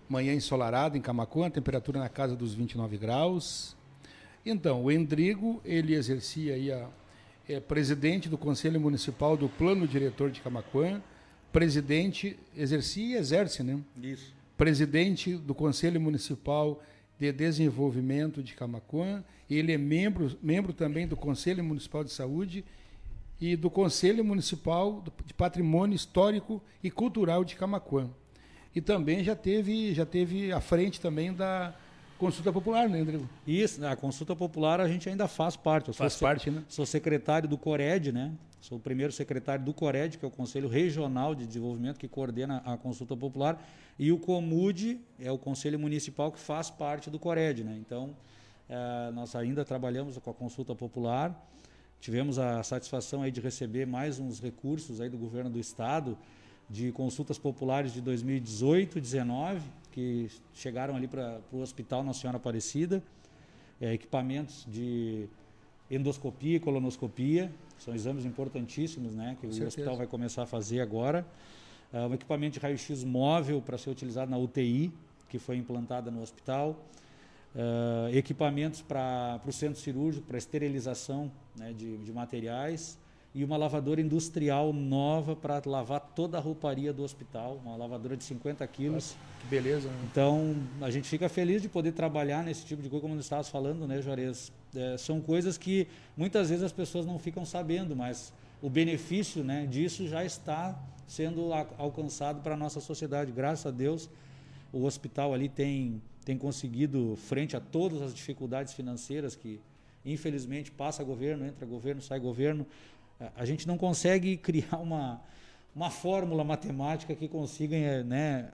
manhã 0.08 0.32
ensolarada 0.32 0.96
em 0.96 1.02
Camacuã, 1.02 1.50
temperatura 1.50 2.00
na 2.00 2.08
casa 2.08 2.34
dos 2.34 2.54
29 2.54 2.96
graus, 2.96 3.76
então, 4.46 4.84
o 4.84 4.92
Endrigo, 4.92 5.60
ele 5.64 5.94
exercia 5.94 6.54
aí 6.54 6.70
a 6.70 6.88
é, 7.48 7.58
presidente 7.58 8.28
do 8.28 8.38
Conselho 8.38 8.80
Municipal 8.80 9.36
do 9.36 9.48
Plano 9.48 9.86
Diretor 9.86 10.30
de 10.30 10.40
Camacuã, 10.40 11.02
presidente, 11.52 12.38
exercia 12.56 13.16
e 13.16 13.18
exerce, 13.18 13.62
né? 13.62 13.80
Isso. 14.00 14.32
Presidente 14.56 15.34
do 15.36 15.54
Conselho 15.54 16.00
Municipal 16.00 16.82
de 17.18 17.32
Desenvolvimento 17.32 18.42
de 18.42 18.54
Camacuã, 18.54 19.24
ele 19.48 19.72
é 19.72 19.78
membro, 19.78 20.36
membro 20.42 20.72
também 20.72 21.06
do 21.06 21.16
Conselho 21.16 21.64
Municipal 21.64 22.04
de 22.04 22.12
Saúde 22.12 22.64
e 23.40 23.56
do 23.56 23.70
Conselho 23.70 24.24
Municipal 24.24 25.02
de 25.24 25.34
Patrimônio 25.34 25.94
Histórico 25.94 26.62
e 26.82 26.90
Cultural 26.90 27.44
de 27.44 27.56
Camacuã. 27.56 28.08
E 28.74 28.80
também 28.80 29.24
já 29.24 29.34
teve, 29.34 29.94
já 29.94 30.04
teve 30.04 30.52
à 30.52 30.60
frente 30.60 31.00
também 31.00 31.32
da 31.32 31.74
consulta 32.18 32.52
popular, 32.52 32.88
né, 32.88 32.98
Rodrigo? 32.98 33.28
Isso, 33.46 33.84
a 33.86 33.94
consulta 33.96 34.34
popular 34.34 34.80
a 34.80 34.88
gente 34.88 35.08
ainda 35.08 35.28
faz 35.28 35.56
parte. 35.56 35.88
Eu 35.88 35.94
Faz 35.94 36.14
sou, 36.14 36.26
parte, 36.26 36.50
né? 36.50 36.62
Sou 36.68 36.86
secretário 36.86 37.48
do 37.48 37.56
Cored, 37.56 38.12
né? 38.12 38.32
Sou 38.60 38.78
o 38.78 38.80
primeiro 38.80 39.12
secretário 39.12 39.64
do 39.64 39.72
Cored, 39.72 40.18
que 40.18 40.24
é 40.24 40.28
o 40.28 40.30
Conselho 40.30 40.68
Regional 40.68 41.34
de 41.34 41.46
Desenvolvimento 41.46 41.98
que 41.98 42.08
coordena 42.08 42.62
a 42.64 42.76
consulta 42.76 43.16
popular, 43.16 43.64
e 43.98 44.10
o 44.10 44.18
Comude 44.18 45.00
é 45.20 45.30
o 45.30 45.38
Conselho 45.38 45.78
Municipal 45.78 46.32
que 46.32 46.40
faz 46.40 46.68
parte 46.68 47.08
do 47.08 47.18
Cored, 47.18 47.62
né? 47.62 47.76
Então, 47.78 48.10
eh, 48.68 49.10
nós 49.14 49.36
ainda 49.36 49.64
trabalhamos 49.64 50.18
com 50.18 50.30
a 50.30 50.34
consulta 50.34 50.74
popular. 50.74 51.48
Tivemos 52.00 52.38
a 52.38 52.62
satisfação 52.62 53.22
aí 53.22 53.30
de 53.30 53.40
receber 53.40 53.86
mais 53.86 54.18
uns 54.18 54.40
recursos 54.40 55.00
aí 55.00 55.08
do 55.08 55.16
governo 55.16 55.48
do 55.48 55.58
estado 55.58 56.18
de 56.68 56.90
consultas 56.92 57.38
populares 57.38 57.92
de 57.92 58.00
2018, 58.00 59.00
19, 59.00 59.60
que 59.96 60.28
chegaram 60.52 60.94
ali 60.94 61.08
para 61.08 61.40
o 61.50 61.62
Hospital 61.62 62.04
Nossa 62.04 62.20
Senhora 62.20 62.36
Aparecida, 62.36 63.02
é, 63.80 63.94
equipamentos 63.94 64.66
de 64.68 65.26
endoscopia 65.90 66.56
e 66.56 66.60
colonoscopia, 66.60 67.50
são 67.78 67.94
exames 67.94 68.26
importantíssimos, 68.26 69.14
né, 69.14 69.38
que 69.40 69.46
o 69.46 69.50
certeza. 69.50 69.68
hospital 69.68 69.96
vai 69.96 70.06
começar 70.06 70.42
a 70.42 70.46
fazer 70.46 70.82
agora. 70.82 71.26
É, 71.90 72.00
um 72.00 72.12
equipamento 72.12 72.54
de 72.54 72.60
raio-x 72.60 73.04
móvel 73.04 73.62
para 73.62 73.78
ser 73.78 73.88
utilizado 73.88 74.30
na 74.30 74.36
UTI, 74.36 74.92
que 75.30 75.38
foi 75.38 75.56
implantada 75.56 76.10
no 76.10 76.20
hospital. 76.20 76.76
Uh, 77.54 78.14
equipamentos 78.14 78.82
para 78.82 79.40
o 79.46 79.50
centro 79.50 79.80
cirúrgico, 79.80 80.26
para 80.26 80.36
esterilização 80.36 81.32
né, 81.56 81.72
de, 81.72 81.96
de, 81.96 82.12
materiais 82.12 82.98
e 83.36 83.44
uma 83.44 83.58
lavadora 83.58 84.00
industrial 84.00 84.72
nova 84.72 85.36
para 85.36 85.60
lavar 85.66 86.00
toda 86.00 86.38
a 86.38 86.40
rouparia 86.40 86.90
do 86.90 87.02
hospital, 87.02 87.60
uma 87.62 87.76
lavadora 87.76 88.16
de 88.16 88.24
50 88.24 88.66
quilos. 88.66 89.14
Que 89.40 89.46
beleza. 89.48 89.88
Né? 89.88 89.94
Então, 90.10 90.56
a 90.80 90.90
gente 90.90 91.06
fica 91.06 91.28
feliz 91.28 91.60
de 91.60 91.68
poder 91.68 91.92
trabalhar 91.92 92.42
nesse 92.42 92.64
tipo 92.64 92.82
de 92.82 92.88
coisa, 92.88 93.02
como 93.02 93.14
nós 93.14 93.26
estávamos 93.26 93.50
falando, 93.50 93.86
né, 93.86 94.00
Juarez? 94.00 94.50
É, 94.74 94.96
são 94.96 95.20
coisas 95.20 95.58
que 95.58 95.86
muitas 96.16 96.48
vezes 96.48 96.64
as 96.64 96.72
pessoas 96.72 97.04
não 97.04 97.18
ficam 97.18 97.44
sabendo, 97.44 97.94
mas 97.94 98.32
o 98.62 98.70
benefício 98.70 99.44
né, 99.44 99.66
disso 99.66 100.08
já 100.08 100.24
está 100.24 100.74
sendo 101.06 101.52
alcançado 101.76 102.40
para 102.40 102.54
a 102.54 102.56
nossa 102.56 102.80
sociedade. 102.80 103.32
Graças 103.32 103.66
a 103.66 103.70
Deus, 103.70 104.08
o 104.72 104.86
hospital 104.86 105.34
ali 105.34 105.50
tem 105.50 106.00
tem 106.26 106.36
conseguido, 106.36 107.14
frente 107.16 107.56
a 107.56 107.60
todas 107.60 108.02
as 108.02 108.12
dificuldades 108.12 108.74
financeiras 108.74 109.36
que, 109.36 109.60
infelizmente, 110.04 110.72
passa 110.72 111.04
governo, 111.04 111.46
entra 111.46 111.64
governo, 111.64 112.02
sai 112.02 112.18
governo, 112.18 112.66
a 113.34 113.44
gente 113.44 113.66
não 113.66 113.76
consegue 113.76 114.36
criar 114.38 114.78
uma, 114.78 115.20
uma 115.74 115.90
fórmula 115.90 116.44
matemática 116.44 117.14
que 117.14 117.28
consiga 117.28 118.02
né, 118.04 118.50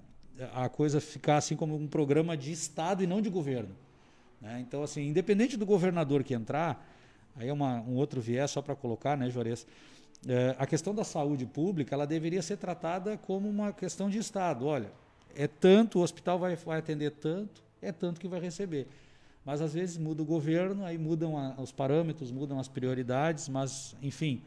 a 0.54 0.68
coisa 0.68 1.00
ficar 1.00 1.36
assim 1.36 1.56
como 1.56 1.76
um 1.76 1.86
programa 1.86 2.36
de 2.36 2.52
Estado 2.52 3.02
e 3.02 3.06
não 3.06 3.20
de 3.20 3.30
governo. 3.30 3.74
Né? 4.40 4.60
Então, 4.60 4.82
assim, 4.82 5.06
independente 5.06 5.56
do 5.56 5.64
governador 5.64 6.24
que 6.24 6.34
entrar, 6.34 6.84
aí 7.36 7.48
é 7.48 7.52
uma, 7.52 7.80
um 7.80 7.94
outro 7.94 8.20
viés 8.20 8.50
só 8.50 8.60
para 8.60 8.74
colocar, 8.74 9.16
né, 9.16 9.30
Juarez? 9.30 9.66
É, 10.26 10.54
a 10.58 10.66
questão 10.66 10.94
da 10.94 11.02
saúde 11.02 11.46
pública 11.46 11.94
ela 11.94 12.06
deveria 12.06 12.42
ser 12.42 12.56
tratada 12.56 13.16
como 13.16 13.48
uma 13.48 13.72
questão 13.72 14.08
de 14.08 14.18
Estado. 14.18 14.66
Olha, 14.66 14.90
é 15.34 15.46
tanto, 15.46 15.98
o 15.98 16.02
hospital 16.02 16.38
vai, 16.38 16.54
vai 16.56 16.78
atender 16.78 17.10
tanto, 17.12 17.62
é 17.80 17.90
tanto 17.90 18.20
que 18.20 18.28
vai 18.28 18.40
receber. 18.40 18.86
Mas 19.44 19.60
às 19.60 19.74
vezes 19.74 19.98
muda 19.98 20.22
o 20.22 20.24
governo, 20.24 20.84
aí 20.84 20.96
mudam 20.96 21.36
a, 21.36 21.60
os 21.60 21.72
parâmetros, 21.72 22.30
mudam 22.30 22.60
as 22.60 22.68
prioridades, 22.68 23.48
mas, 23.48 23.96
enfim, 24.00 24.40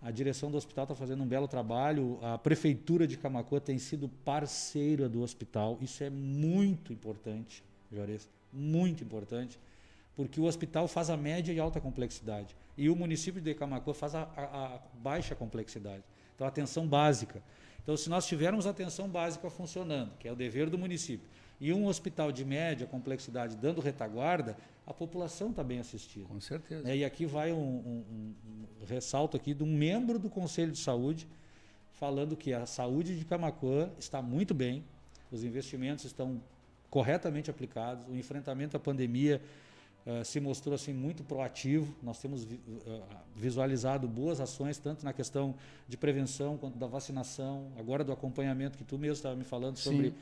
a 0.00 0.10
direção 0.10 0.50
do 0.50 0.56
hospital 0.56 0.84
está 0.84 0.94
fazendo 0.94 1.22
um 1.22 1.26
belo 1.26 1.46
trabalho, 1.46 2.18
a 2.22 2.36
prefeitura 2.36 3.06
de 3.06 3.16
Camacuã 3.16 3.60
tem 3.60 3.78
sido 3.78 4.08
parceira 4.24 5.08
do 5.08 5.22
hospital, 5.22 5.78
isso 5.80 6.02
é 6.02 6.10
muito 6.10 6.92
importante, 6.92 7.62
Juarez, 7.92 8.28
muito 8.52 9.04
importante, 9.04 9.58
porque 10.16 10.40
o 10.40 10.44
hospital 10.44 10.88
faz 10.88 11.08
a 11.08 11.16
média 11.16 11.52
e 11.52 11.60
alta 11.60 11.80
complexidade, 11.80 12.56
e 12.76 12.88
o 12.88 12.96
município 12.96 13.40
de 13.40 13.54
Camacuã 13.54 13.94
faz 13.94 14.14
a, 14.14 14.22
a, 14.36 14.74
a 14.76 14.80
baixa 14.94 15.34
complexidade, 15.34 16.02
então 16.34 16.46
atenção 16.46 16.86
básica. 16.86 17.42
Então, 17.82 17.96
se 17.96 18.08
nós 18.08 18.26
tivermos 18.26 18.66
atenção 18.66 19.08
básica 19.08 19.50
funcionando, 19.50 20.12
que 20.18 20.26
é 20.26 20.32
o 20.32 20.36
dever 20.36 20.70
do 20.70 20.78
município, 20.78 21.28
e 21.62 21.72
um 21.72 21.86
hospital 21.86 22.32
de 22.32 22.44
média 22.44 22.88
complexidade 22.88 23.56
dando 23.56 23.80
retaguarda, 23.80 24.56
a 24.84 24.92
população 24.92 25.50
está 25.50 25.62
bem 25.62 25.78
assistida. 25.78 26.26
Com 26.26 26.40
certeza. 26.40 26.90
É, 26.90 26.96
e 26.96 27.04
aqui 27.04 27.24
vai 27.24 27.52
um, 27.52 27.56
um, 27.56 28.34
um, 28.80 28.84
ressalto 28.84 29.36
aqui 29.36 29.54
de 29.54 29.62
um 29.62 29.72
membro 29.72 30.18
do 30.18 30.28
Conselho 30.28 30.72
de 30.72 30.78
Saúde 30.78 31.28
falando 31.92 32.36
que 32.36 32.52
a 32.52 32.66
saúde 32.66 33.16
de 33.16 33.24
Camacuã 33.24 33.88
está 33.96 34.20
muito 34.20 34.52
bem, 34.52 34.84
os 35.30 35.44
investimentos 35.44 36.04
estão 36.04 36.42
corretamente 36.90 37.48
aplicados, 37.48 38.08
o 38.08 38.16
enfrentamento 38.16 38.76
à 38.76 38.80
pandemia 38.80 39.40
uh, 40.04 40.24
se 40.24 40.40
mostrou 40.40 40.74
assim 40.74 40.92
muito 40.92 41.22
proativo. 41.22 41.94
Nós 42.02 42.18
temos 42.18 42.42
vi, 42.42 42.56
uh, 42.56 43.02
visualizado 43.36 44.08
boas 44.08 44.40
ações 44.40 44.78
tanto 44.78 45.04
na 45.04 45.12
questão 45.12 45.54
de 45.86 45.96
prevenção 45.96 46.58
quanto 46.58 46.76
da 46.76 46.88
vacinação, 46.88 47.70
agora 47.78 48.02
do 48.02 48.10
acompanhamento 48.10 48.76
que 48.76 48.82
tu 48.82 48.98
mesmo 48.98 49.14
estava 49.14 49.36
me 49.36 49.44
falando 49.44 49.76
sobre 49.76 50.08
Sim. 50.08 50.14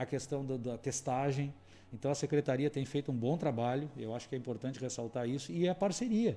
A 0.00 0.06
questão 0.06 0.44
da, 0.44 0.56
da 0.56 0.78
testagem. 0.78 1.52
Então 1.92 2.10
a 2.10 2.14
secretaria 2.14 2.70
tem 2.70 2.84
feito 2.84 3.10
um 3.12 3.14
bom 3.14 3.36
trabalho, 3.36 3.90
eu 3.96 4.14
acho 4.14 4.28
que 4.28 4.34
é 4.34 4.38
importante 4.38 4.80
ressaltar 4.80 5.28
isso, 5.28 5.52
e 5.52 5.66
é 5.66 5.70
a 5.70 5.74
parceria. 5.74 6.36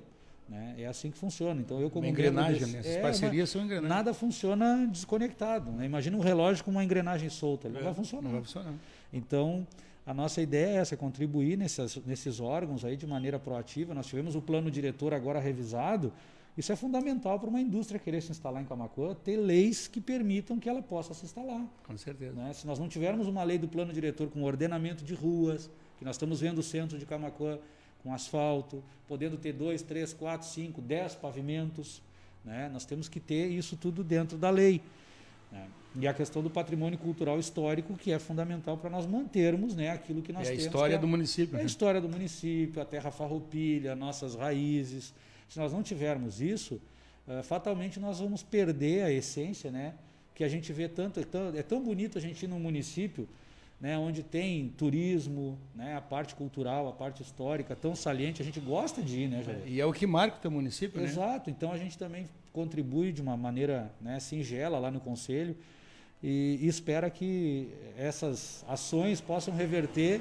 Né? 0.50 0.76
É 0.80 0.88
assim 0.88 1.10
que 1.10 1.18
funciona. 1.18 1.62
Então 1.62 1.80
eu 1.80 1.90
como 1.90 2.06
uma 2.06 2.12
engrenagem, 2.12 2.60
desse, 2.60 2.74
né? 2.74 2.80
Essas 2.80 2.96
é, 2.96 3.02
parcerias 3.02 3.50
são 3.50 3.62
engrenagens. 3.62 3.90
Nada 3.90 4.14
funciona 4.14 4.86
desconectado. 4.92 5.72
Né? 5.72 5.86
Imagina 5.86 6.18
um 6.18 6.20
relógio 6.20 6.64
com 6.64 6.72
uma 6.72 6.84
engrenagem 6.84 7.30
solta, 7.30 7.68
ele 7.68 7.78
é, 7.78 7.80
não 7.80 7.86
vai 7.86 7.94
funcionar. 7.94 8.24
Não 8.24 8.32
vai 8.32 8.42
funcionar. 8.42 8.74
Então 9.14 9.66
a 10.06 10.14
nossa 10.14 10.42
ideia 10.42 10.78
é 10.78 10.82
essa, 10.82 10.96
é 10.96 10.98
contribuir 10.98 11.58
nesses, 11.58 11.96
nesses 12.06 12.42
órgãos 12.42 12.84
aí 12.84 12.98
de 12.98 13.08
maneira 13.08 13.40
proativa. 13.40 13.94
Nós 13.94 14.08
tivemos 14.08 14.36
o 14.36 14.42
plano 14.42 14.70
diretor 14.70 15.14
agora 15.14 15.40
revisado. 15.40 16.12
Isso 16.58 16.72
é 16.72 16.76
fundamental 16.76 17.40
para 17.40 17.50
uma 17.50 17.60
indústria 17.60 18.00
querer 18.00 18.22
se 18.22 18.30
instalar 18.30 18.62
em 18.62 18.66
Camacuã, 18.66 19.16
ter 19.16 19.38
leis 19.38 19.88
que 19.88 20.00
permitam 20.00 20.60
que 20.60 20.70
ela 20.70 20.84
possa 20.84 21.14
se 21.14 21.26
instalar. 21.26 21.66
Com 21.86 21.98
certeza. 21.98 22.34
Né? 22.34 22.54
Se 22.54 22.68
nós 22.68 22.78
não 22.78 22.88
tivermos 22.88 23.28
uma 23.28 23.44
lei 23.44 23.58
do 23.58 23.68
plano 23.68 23.92
diretor 23.92 24.30
com 24.30 24.44
ordenamento 24.44 25.04
de 25.04 25.16
ruas, 25.16 25.70
que 25.98 26.06
nós 26.06 26.16
estamos 26.16 26.42
vendo 26.42 26.60
o 26.60 26.64
centro 26.64 26.98
de 26.98 27.06
Camacuã 27.06 27.58
com 28.04 28.14
asfalto, 28.14 28.84
podendo 29.08 29.38
ter 29.38 29.54
dois, 29.54 29.82
três, 29.82 30.14
quatro, 30.14 30.48
cinco, 30.48 30.80
dez 30.82 31.16
pavimentos, 31.16 32.02
né? 32.46 32.70
nós 32.72 32.86
temos 32.86 33.08
que 33.08 33.20
ter 33.20 33.48
isso 33.48 33.76
tudo 33.76 34.04
dentro 34.04 34.38
da 34.38 34.52
lei. 34.52 34.82
Né? 35.52 35.68
E 35.96 36.08
a 36.08 36.14
questão 36.14 36.44
do 36.44 36.50
patrimônio 36.50 37.00
cultural 37.00 37.40
histórico, 37.40 37.96
que 37.96 38.12
é 38.12 38.20
fundamental 38.20 38.78
para 38.78 38.90
nós 38.90 39.06
mantermos 39.06 39.76
né, 39.76 39.90
aquilo 39.90 40.22
que 40.22 40.34
nós 40.34 40.48
é 40.48 40.52
a 40.52 40.52
temos. 40.52 40.66
história 40.66 40.96
é, 40.96 40.98
do 40.98 41.08
município. 41.08 41.56
É 41.56 41.58
né? 41.58 41.64
a 41.64 41.66
história 41.66 42.02
do 42.02 42.10
município, 42.10 42.82
a 42.82 42.86
terra 42.86 43.10
farroupilha, 43.10 43.96
nossas 43.96 44.36
raízes. 44.36 45.14
Se 45.54 45.60
nós 45.60 45.72
não 45.72 45.84
tivermos 45.84 46.42
isso, 46.42 46.82
uh, 47.28 47.44
fatalmente 47.44 48.00
nós 48.00 48.20
vamos 48.20 48.42
perder 48.42 49.04
a 49.04 49.12
essência, 49.12 49.70
né? 49.70 49.94
Que 50.34 50.44
a 50.44 50.50
gente 50.50 50.74
vê 50.74 50.90
tanto, 50.90 51.20
é 51.20 51.24
tão, 51.24 51.56
é 51.56 51.62
tão 51.62 51.80
bonito 51.80 52.18
a 52.18 52.22
gente 52.22 52.44
ir 52.44 52.48
num 52.48 52.60
município 52.60 53.30
né, 53.80 53.96
onde 53.96 54.24
tem 54.24 54.70
turismo, 54.78 55.60
né, 55.76 55.96
a 55.96 56.02
parte 56.02 56.34
cultural, 56.34 56.88
a 56.88 56.92
parte 56.92 57.22
histórica 57.22 57.76
tão 57.76 57.96
saliente, 57.96 58.42
a 58.42 58.46
gente 58.46 58.60
gosta 58.60 59.02
de 59.02 59.22
ir, 59.22 59.28
né, 59.28 59.44
Jair? 59.44 59.62
E 59.68 59.80
é 59.80 59.86
o 59.86 59.94
que 59.94 60.08
marca 60.08 60.38
o 60.38 60.40
teu 60.40 60.50
município, 60.50 61.00
né? 61.00 61.08
Exato, 61.08 61.52
então 61.52 61.72
a 61.72 61.78
gente 61.78 61.98
também 61.98 62.26
contribui 62.52 63.12
de 63.12 63.22
uma 63.22 63.38
maneira 63.38 63.92
né, 64.02 64.20
singela 64.20 64.80
lá 64.80 64.90
no 64.90 65.00
Conselho 65.02 65.56
e, 66.24 66.58
e 66.62 66.68
espera 66.68 67.12
que 67.12 67.68
essas 67.96 68.66
ações 68.68 69.22
possam 69.22 69.54
reverter 69.54 70.20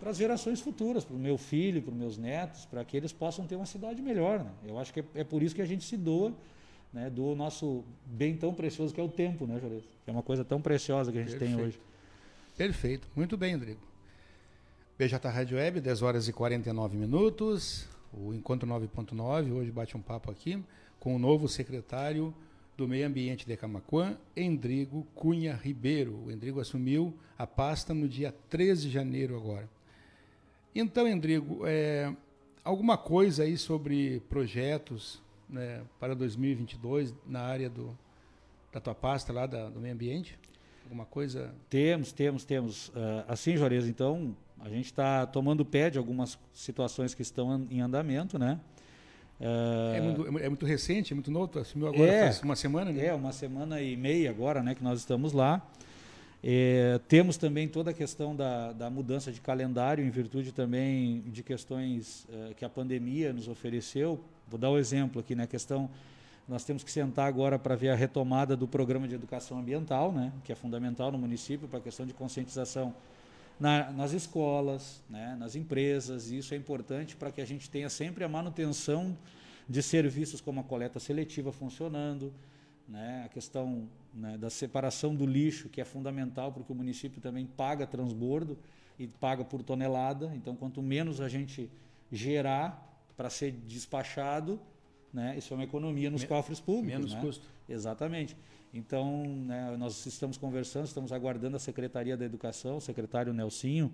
para 0.00 0.10
as 0.10 0.16
gerações 0.16 0.60
futuras, 0.60 1.04
para 1.04 1.14
o 1.14 1.18
meu 1.18 1.36
filho, 1.36 1.82
para 1.82 1.92
os 1.92 1.96
meus 1.96 2.18
netos, 2.18 2.64
para 2.64 2.84
que 2.84 2.96
eles 2.96 3.12
possam 3.12 3.46
ter 3.46 3.54
uma 3.54 3.66
cidade 3.66 4.00
melhor. 4.00 4.40
Né? 4.40 4.50
Eu 4.66 4.78
acho 4.78 4.92
que 4.92 5.00
é, 5.00 5.04
é, 5.14 5.24
por 5.24 5.42
isso 5.42 5.54
que 5.54 5.62
a 5.62 5.66
gente 5.66 5.84
se 5.84 5.96
doa, 5.96 6.32
né, 6.92 7.08
do 7.08 7.36
nosso 7.36 7.84
bem 8.04 8.36
tão 8.36 8.52
precioso 8.52 8.92
que 8.92 9.00
é 9.00 9.04
o 9.04 9.08
tempo, 9.08 9.46
né, 9.46 9.60
Juarez? 9.60 9.84
Que 10.04 10.10
é 10.10 10.12
uma 10.12 10.22
coisa 10.22 10.44
tão 10.44 10.60
preciosa 10.60 11.12
que 11.12 11.18
a 11.18 11.20
gente 11.20 11.36
Perfeito. 11.36 11.56
tem 11.56 11.64
hoje. 11.64 11.80
Perfeito, 12.56 13.08
muito 13.14 13.36
bem, 13.36 13.54
Rodrigo. 13.54 13.80
BJ 14.98 15.28
Rádio 15.28 15.56
Web, 15.56 15.80
10 15.80 16.02
horas 16.02 16.28
e 16.28 16.32
49 16.32 16.96
minutos. 16.96 17.86
O 18.12 18.34
Encontro 18.34 18.68
9.9 18.68 19.52
hoje 19.52 19.70
bate 19.70 19.96
um 19.96 20.02
papo 20.02 20.30
aqui 20.30 20.62
com 20.98 21.14
o 21.14 21.18
novo 21.18 21.48
secretário 21.48 22.34
do 22.76 22.88
Meio 22.88 23.06
Ambiente 23.06 23.46
de 23.46 23.56
Camacuã, 23.56 24.18
Endrigo 24.36 25.06
Cunha 25.14 25.54
Ribeiro. 25.54 26.24
O 26.24 26.30
Endrigo 26.30 26.60
assumiu 26.60 27.14
a 27.38 27.46
pasta 27.46 27.94
no 27.94 28.08
dia 28.08 28.34
13 28.48 28.88
de 28.88 28.90
janeiro 28.90 29.36
agora. 29.36 29.68
Então, 30.74 31.06
Endrigo, 31.08 31.66
é, 31.66 32.12
alguma 32.62 32.96
coisa 32.96 33.42
aí 33.42 33.56
sobre 33.56 34.20
projetos 34.28 35.20
né, 35.48 35.82
para 35.98 36.14
2022 36.14 37.14
na 37.26 37.40
área 37.40 37.68
do, 37.68 37.96
da 38.72 38.80
tua 38.80 38.94
pasta 38.94 39.32
lá 39.32 39.46
da, 39.46 39.68
do 39.68 39.80
meio 39.80 39.94
ambiente? 39.94 40.38
Alguma 40.84 41.04
coisa? 41.04 41.54
Temos, 41.68 42.12
temos, 42.12 42.44
temos. 42.44 42.88
Uh, 42.88 43.24
assim, 43.28 43.56
Juarez, 43.56 43.86
então, 43.86 44.36
a 44.60 44.68
gente 44.68 44.86
está 44.86 45.26
tomando 45.26 45.64
pé 45.64 45.90
de 45.90 45.98
algumas 45.98 46.38
situações 46.52 47.14
que 47.14 47.22
estão 47.22 47.66
em 47.70 47.80
andamento, 47.80 48.38
né? 48.38 48.60
Uh, 49.40 49.94
é, 49.94 50.00
muito, 50.00 50.38
é, 50.38 50.48
muito, 50.48 50.66
recente, 50.66 51.12
é 51.12 51.14
muito 51.14 51.30
novo, 51.30 51.58
assumiu 51.58 51.88
agora, 51.88 52.12
é, 52.12 52.22
faz 52.24 52.42
uma 52.42 52.54
semana, 52.54 52.92
né? 52.92 53.06
É, 53.06 53.14
uma 53.14 53.32
semana 53.32 53.80
e 53.80 53.96
meia 53.96 54.28
agora, 54.28 54.62
né, 54.62 54.74
que 54.74 54.84
nós 54.84 54.98
estamos 54.98 55.32
lá. 55.32 55.66
É, 56.42 56.98
temos 57.06 57.36
também 57.36 57.68
toda 57.68 57.90
a 57.90 57.94
questão 57.94 58.34
da, 58.34 58.72
da, 58.72 58.88
mudança 58.88 59.30
de 59.30 59.40
calendário, 59.40 60.04
em 60.04 60.10
virtude 60.10 60.52
também 60.52 61.20
de 61.26 61.42
questões 61.42 62.26
é, 62.32 62.54
que 62.54 62.64
a 62.64 62.68
pandemia 62.68 63.32
nos 63.32 63.46
ofereceu. 63.46 64.18
Vou 64.48 64.58
dar 64.58 64.70
o 64.70 64.74
um 64.74 64.78
exemplo 64.78 65.20
aqui, 65.20 65.34
né? 65.34 65.44
A 65.44 65.46
questão, 65.46 65.90
nós 66.48 66.64
temos 66.64 66.82
que 66.82 66.90
sentar 66.90 67.28
agora 67.28 67.58
para 67.58 67.76
ver 67.76 67.90
a 67.90 67.94
retomada 67.94 68.56
do 68.56 68.66
programa 68.66 69.06
de 69.06 69.14
educação 69.14 69.58
ambiental, 69.58 70.12
né? 70.12 70.32
Que 70.42 70.52
é 70.52 70.54
fundamental 70.54 71.12
no 71.12 71.18
município 71.18 71.68
para 71.68 71.78
a 71.78 71.82
questão 71.82 72.06
de 72.06 72.14
conscientização 72.14 72.94
na, 73.60 73.90
nas 73.92 74.12
escolas, 74.12 75.02
né? 75.08 75.36
nas 75.38 75.54
empresas. 75.54 76.30
E 76.30 76.38
isso 76.38 76.54
é 76.54 76.56
importante 76.56 77.14
para 77.14 77.30
que 77.30 77.42
a 77.42 77.44
gente 77.44 77.68
tenha 77.68 77.90
sempre 77.90 78.24
a 78.24 78.28
manutenção 78.28 79.16
de 79.68 79.82
serviços 79.82 80.40
como 80.40 80.60
a 80.60 80.64
coleta 80.64 80.98
seletiva 80.98 81.52
funcionando, 81.52 82.32
né? 82.88 83.24
a 83.26 83.28
questão 83.28 83.86
né, 84.14 84.36
da 84.36 84.50
separação 84.50 85.14
do 85.14 85.26
lixo, 85.26 85.68
que 85.68 85.80
é 85.80 85.84
fundamental, 85.84 86.52
porque 86.52 86.72
o 86.72 86.74
município 86.74 87.20
também 87.20 87.46
paga 87.46 87.86
transbordo 87.86 88.58
e 88.98 89.06
paga 89.06 89.44
por 89.44 89.62
tonelada. 89.62 90.30
Então, 90.34 90.54
quanto 90.56 90.82
menos 90.82 91.20
a 91.20 91.28
gente 91.28 91.70
gerar 92.10 92.86
para 93.16 93.30
ser 93.30 93.52
despachado, 93.52 94.60
né, 95.12 95.36
isso 95.36 95.52
é 95.52 95.56
uma 95.56 95.64
economia 95.64 96.10
nos 96.10 96.22
Me 96.22 96.28
cofres 96.28 96.60
públicos. 96.60 96.98
Menos 96.98 97.14
né? 97.14 97.20
custo. 97.20 97.46
Exatamente. 97.68 98.36
Então, 98.72 99.24
né, 99.24 99.76
nós 99.76 100.06
estamos 100.06 100.36
conversando, 100.36 100.86
estamos 100.86 101.12
aguardando 101.12 101.56
a 101.56 101.58
Secretaria 101.58 102.16
da 102.16 102.24
Educação, 102.24 102.76
o 102.76 102.80
secretário 102.80 103.32
Nelsinho, 103.32 103.92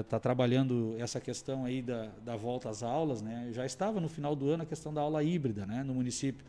está 0.00 0.16
eh, 0.16 0.20
trabalhando 0.20 0.96
essa 0.98 1.20
questão 1.20 1.64
aí 1.64 1.82
da, 1.82 2.06
da 2.24 2.36
volta 2.36 2.68
às 2.68 2.82
aulas. 2.82 3.22
Né? 3.22 3.50
Já 3.52 3.66
estava 3.66 4.00
no 4.00 4.08
final 4.08 4.34
do 4.34 4.48
ano 4.50 4.62
a 4.62 4.66
questão 4.66 4.92
da 4.92 5.00
aula 5.00 5.22
híbrida 5.22 5.66
né, 5.66 5.82
no 5.82 5.94
município 5.94 6.44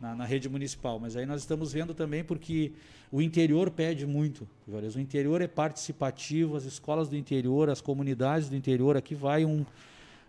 na, 0.00 0.14
na, 0.14 0.24
rede 0.24 0.48
municipal. 0.48 0.98
Mas 0.98 1.16
aí 1.16 1.26
nós 1.26 1.40
estamos 1.40 1.72
vendo 1.72 1.94
também 1.94 2.22
porque 2.24 2.72
o 3.10 3.22
interior 3.22 3.70
pede 3.70 4.06
muito, 4.06 4.46
Juarez. 4.68 4.96
O 4.96 5.00
interior 5.00 5.40
é 5.40 5.46
participativo, 5.46 6.56
as 6.56 6.64
escolas 6.64 7.08
do 7.08 7.16
interior, 7.16 7.70
as 7.70 7.80
comunidades 7.80 8.48
do 8.48 8.56
interior, 8.56 8.96
aqui 8.96 9.14
vai 9.14 9.44
um, 9.44 9.64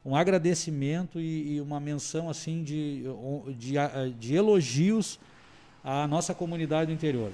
um 0.06 0.16
agradecimento 0.16 1.20
e, 1.20 1.56
e 1.56 1.62
uma 1.62 1.80
menção 1.80 2.30
assim 2.30 2.64
de, 2.64 3.04
de, 3.58 3.74
de, 4.18 4.36
elogios 4.36 5.20
à 5.84 6.08
nossa 6.08 6.34
comunidade 6.34 6.88
do 6.88 6.94
interior. 6.94 7.32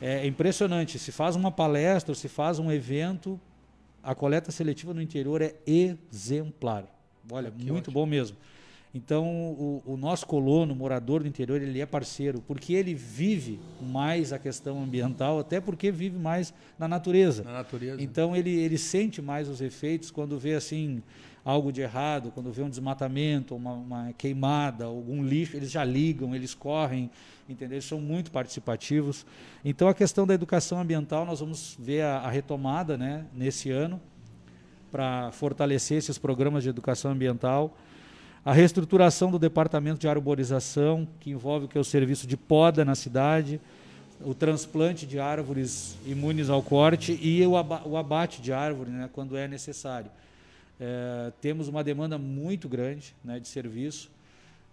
É 0.00 0.26
impressionante, 0.26 0.98
se 0.98 1.12
faz 1.12 1.36
uma 1.36 1.50
palestra, 1.50 2.14
se 2.14 2.28
faz 2.28 2.58
um 2.58 2.70
evento, 2.70 3.40
a 4.02 4.14
coleta 4.14 4.50
seletiva 4.50 4.92
no 4.92 5.00
interior 5.00 5.40
é 5.40 5.54
exemplar. 5.66 6.84
Olha, 7.30 7.50
que 7.50 7.64
muito 7.64 7.88
ótimo. 7.88 7.94
bom 7.94 8.06
mesmo. 8.06 8.36
Então, 8.94 9.26
o, 9.26 9.82
o, 9.84 9.96
nosso 9.96 10.24
colono, 10.24 10.72
morador 10.72 11.22
do 11.22 11.28
interior, 11.28 11.60
ele 11.60 11.80
é 11.80 11.86
parceiro, 11.86 12.40
porque 12.46 12.74
ele 12.74 12.94
vive 12.94 13.58
mais 13.82 14.32
a 14.32 14.38
questão 14.38 14.80
ambiental, 14.80 15.40
até 15.40 15.60
porque 15.60 15.90
vive 15.90 16.16
mais 16.16 16.54
na 16.78 16.86
natureza. 16.86 17.42
Na 17.42 17.54
natureza. 17.54 18.00
Então, 18.00 18.36
ele, 18.36 18.50
ele 18.50 18.78
sente 18.78 19.20
mais 19.20 19.48
os 19.48 19.60
efeitos 19.60 20.12
quando 20.12 20.38
vê 20.38 20.54
assim 20.54 21.02
algo 21.44 21.72
de 21.72 21.80
errado, 21.80 22.30
quando 22.30 22.52
vê 22.52 22.62
um 22.62 22.70
desmatamento, 22.70 23.56
uma, 23.56 23.72
uma 23.72 24.12
queimada, 24.12 24.84
algum 24.84 25.24
lixo, 25.24 25.56
eles 25.56 25.72
já 25.72 25.82
ligam, 25.82 26.32
eles 26.32 26.54
correm, 26.54 27.10
entendeu? 27.48 27.74
Eles 27.74 27.84
são 27.84 28.00
muito 28.00 28.30
participativos. 28.30 29.26
Então, 29.64 29.88
a 29.88 29.94
questão 29.94 30.24
da 30.24 30.34
educação 30.34 30.80
ambiental, 30.80 31.26
nós 31.26 31.40
vamos 31.40 31.76
ver 31.80 32.02
a, 32.02 32.18
a 32.18 32.30
retomada 32.30 32.96
né, 32.96 33.26
nesse 33.34 33.72
ano 33.72 34.00
para 34.92 35.32
fortalecer 35.32 35.98
esses 35.98 36.16
programas 36.16 36.62
de 36.62 36.68
educação 36.68 37.10
ambiental 37.10 37.76
a 38.44 38.52
reestruturação 38.52 39.30
do 39.30 39.38
departamento 39.38 39.98
de 39.98 40.06
arborização, 40.06 41.08
que 41.18 41.30
envolve 41.30 41.64
o 41.64 41.68
que 41.68 41.78
é 41.78 41.80
o 41.80 41.84
serviço 41.84 42.26
de 42.26 42.36
poda 42.36 42.84
na 42.84 42.94
cidade, 42.94 43.58
o 44.20 44.34
transplante 44.34 45.06
de 45.06 45.18
árvores 45.18 45.96
imunes 46.04 46.50
ao 46.50 46.62
corte 46.62 47.18
e 47.22 47.44
o, 47.46 47.56
abate 47.56 48.42
de 48.42 48.52
árvore 48.52 48.90
né, 48.90 49.08
quando 49.12 49.36
é 49.36 49.48
necessário. 49.48 50.10
É, 50.78 51.32
temos 51.40 51.68
uma 51.68 51.82
demanda 51.82 52.18
muito 52.18 52.68
grande 52.68 53.14
né, 53.24 53.40
de 53.40 53.48
serviço. 53.48 54.10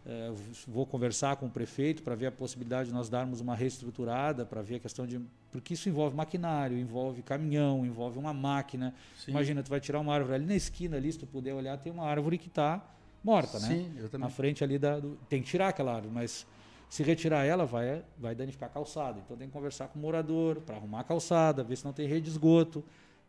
É, 0.06 0.32
vou 0.68 0.86
conversar 0.86 1.36
com 1.38 1.46
o 1.46 1.50
prefeito 1.50 2.02
para 2.02 2.16
ver 2.16 2.26
a 2.26 2.32
possibilidade 2.32 2.90
de 2.90 2.94
nós 2.94 3.08
darmos 3.08 3.40
uma 3.40 3.56
reestruturada, 3.56 4.46
para 4.46 4.62
ver 4.62 4.76
a 4.76 4.80
questão 4.80 5.06
de. 5.06 5.22
Porque 5.52 5.76
isso 5.76 5.88
envolve 5.88 6.16
maquinário, 6.16 6.78
envolve 6.78 7.22
caminhão, 7.22 7.86
envolve 7.86 8.18
uma 8.18 8.34
máquina. 8.34 8.94
Sim. 9.18 9.32
Imagina, 9.32 9.62
tu 9.62 9.70
vai 9.70 9.80
tirar 9.80 10.00
uma 10.00 10.14
árvore 10.14 10.36
ali 10.36 10.46
na 10.46 10.56
esquina, 10.56 10.98
ali, 10.98 11.12
se 11.12 11.20
tu 11.20 11.28
puder 11.28 11.54
olhar, 11.54 11.78
tem 11.78 11.94
uma 11.94 12.06
árvore 12.06 12.38
que 12.38 12.48
está 12.48 12.84
morta, 13.24 13.60
né? 13.60 13.68
Sim, 13.68 13.92
eu 13.98 14.10
também. 14.10 14.28
Na 14.28 14.30
frente 14.30 14.64
ali 14.64 14.78
da, 14.78 15.00
do, 15.00 15.18
tem 15.30 15.42
que 15.42 15.48
tirar 15.48 15.70
aquela 15.70 15.94
árvore, 15.96 16.14
mas 16.14 16.46
se 16.90 17.04
retirar 17.04 17.46
ela 17.46 17.66
vai 17.66 18.04
vai 18.18 18.36
danificar 18.36 18.70
a 18.70 18.72
calçada. 18.72 19.20
Então 19.24 19.38
tem 19.38 19.48
que 19.48 19.54
conversar 19.54 19.88
com 19.88 20.00
o 20.00 20.02
morador 20.02 20.62
para 20.62 20.76
arrumar 20.76 21.02
a 21.02 21.04
calçada, 21.04 21.64
ver 21.64 21.78
se 21.78 21.86
não 21.86 21.94
tem 21.94 22.08
rede 22.08 22.22
de 22.22 22.32
esgoto. 22.32 22.84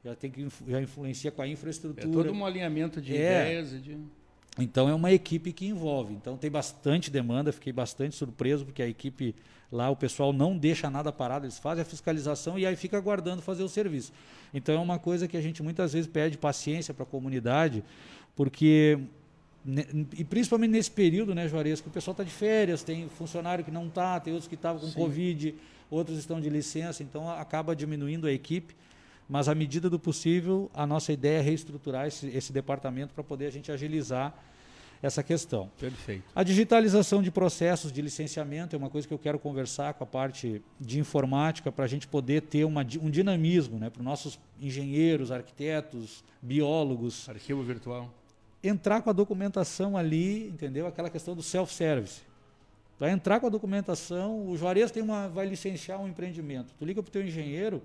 Já 0.05 0.17
tem 0.17 0.31
que 0.31 0.49
já 0.67 0.81
influencia 0.81 1.31
com 1.31 1.43
a 1.43 1.47
infraestrutura. 1.47 2.07
É 2.07 2.11
todo 2.11 2.33
um 2.33 2.45
alinhamento 2.45 3.01
de 3.01 3.17
é. 3.17 3.17
ideias 3.17 3.73
e 3.73 3.79
de 3.79 3.99
então 4.59 4.89
é 4.89 4.95
uma 4.95 5.11
equipe 5.13 5.53
que 5.53 5.67
envolve. 5.67 6.13
Então 6.13 6.37
tem 6.37 6.51
bastante 6.51 7.11
demanda, 7.11 7.53
fiquei 7.53 7.73
bastante 7.73 8.15
surpreso 8.15 8.65
porque 8.65 8.83
a 8.83 8.89
equipe 8.89 9.35
lá, 9.71 9.89
o 9.89 9.97
pessoal 9.97 10.33
não 10.33 10.57
deixa 10.57 10.91
nada 10.91 11.11
parado, 11.11 11.47
eles 11.47 11.59
fazem 11.59 11.81
a 11.81 11.85
fiscalização 11.85 12.59
e 12.59 12.67
aí 12.67 12.77
fica 12.77 12.97
aguardando 12.99 13.41
fazer 13.41 13.63
o 13.63 13.69
serviço. 13.69 14.13
Então 14.53 14.75
é 14.75 14.79
uma 14.79 14.99
coisa 14.99 15.27
que 15.27 15.37
a 15.37 15.41
gente 15.41 15.63
muitas 15.63 15.95
vezes 15.95 16.07
pede 16.07 16.37
paciência 16.37 16.93
para 16.93 17.05
a 17.05 17.07
comunidade, 17.07 17.83
porque 18.37 18.99
e 19.65 20.25
principalmente 20.25 20.73
nesse 20.73 20.91
período, 20.91 21.35
né, 21.35 21.47
Juarez, 21.47 21.81
que 21.81 21.89
o 21.89 21.91
pessoal 21.91 22.13
está 22.13 22.25
de 22.25 22.31
férias, 22.31 22.83
tem 22.83 23.09
funcionário 23.09 23.65
que 23.65 23.71
não 23.71 23.87
está, 23.87 24.19
tem 24.19 24.33
outros 24.33 24.49
que 24.49 24.57
estavam 24.57 24.81
com 24.81 24.89
Sim. 24.89 24.95
Covid, 24.95 25.55
outros 25.89 26.19
estão 26.19 26.41
de 26.41 26.51
licença, 26.51 27.03
então 27.03 27.31
acaba 27.31 27.75
diminuindo 27.77 28.27
a 28.27 28.33
equipe. 28.33 28.75
Mas, 29.29 29.49
à 29.49 29.55
medida 29.55 29.89
do 29.89 30.01
possível, 30.01 30.69
a 30.75 30.85
nossa 30.85 31.13
ideia 31.13 31.39
é 31.39 31.41
reestruturar 31.41 32.09
esse, 32.09 32.27
esse 32.29 32.53
departamento 32.53 33.15
para 33.15 33.23
poder 33.23 33.47
a 33.47 33.51
gente 33.51 33.71
agilizar 33.71 34.35
essa 35.01 35.23
questão. 35.23 35.71
Perfeito. 35.79 36.25
A 36.35 36.43
digitalização 36.43 37.23
de 37.23 37.31
processos 37.31 37.93
de 37.93 38.03
licenciamento 38.03 38.75
é 38.75 38.79
uma 38.79 38.91
coisa 38.91 39.07
que 39.07 39.15
eu 39.15 39.19
quero 39.19 39.39
conversar 39.39 39.95
com 39.95 40.05
a 40.05 40.07
parte 40.07 40.61
de 40.79 40.99
informática 40.99 41.71
para 41.73 41.85
a 41.85 41.89
gente 41.89 42.07
poder 42.07 42.43
ter 42.43 42.65
uma, 42.65 42.83
um 43.01 43.11
dinamismo 43.11 43.79
né, 43.79 43.91
para 43.91 44.01
os 44.01 44.05
nossos 44.05 44.39
engenheiros, 44.61 45.31
arquitetos, 45.31 46.25
biólogos. 46.43 47.29
Arquivo 47.29 47.63
virtual 47.63 48.13
entrar 48.63 49.03
com 49.03 49.11
a 49.11 49.13
documentação 49.13 49.97
ali, 49.97 50.49
entendeu? 50.49 50.87
Aquela 50.87 51.11
questão 51.11 51.35
do 51.35 51.43
self-service. 51.43 52.23
Vai 52.99 53.11
entrar 53.11 53.41
com 53.41 53.47
a 53.47 53.51
documentação, 53.51 54.47
o 54.47 54.57
Juarez 54.57 54.91
tem 54.91 55.03
uma, 55.03 55.29
vai 55.29 55.47
licenciar 55.47 56.01
um 56.01 56.07
empreendimento. 56.07 56.73
Tu 56.79 56.85
liga 56.85 57.03
para 57.03 57.09
o 57.09 57.13
teu 57.13 57.27
engenheiro, 57.27 57.83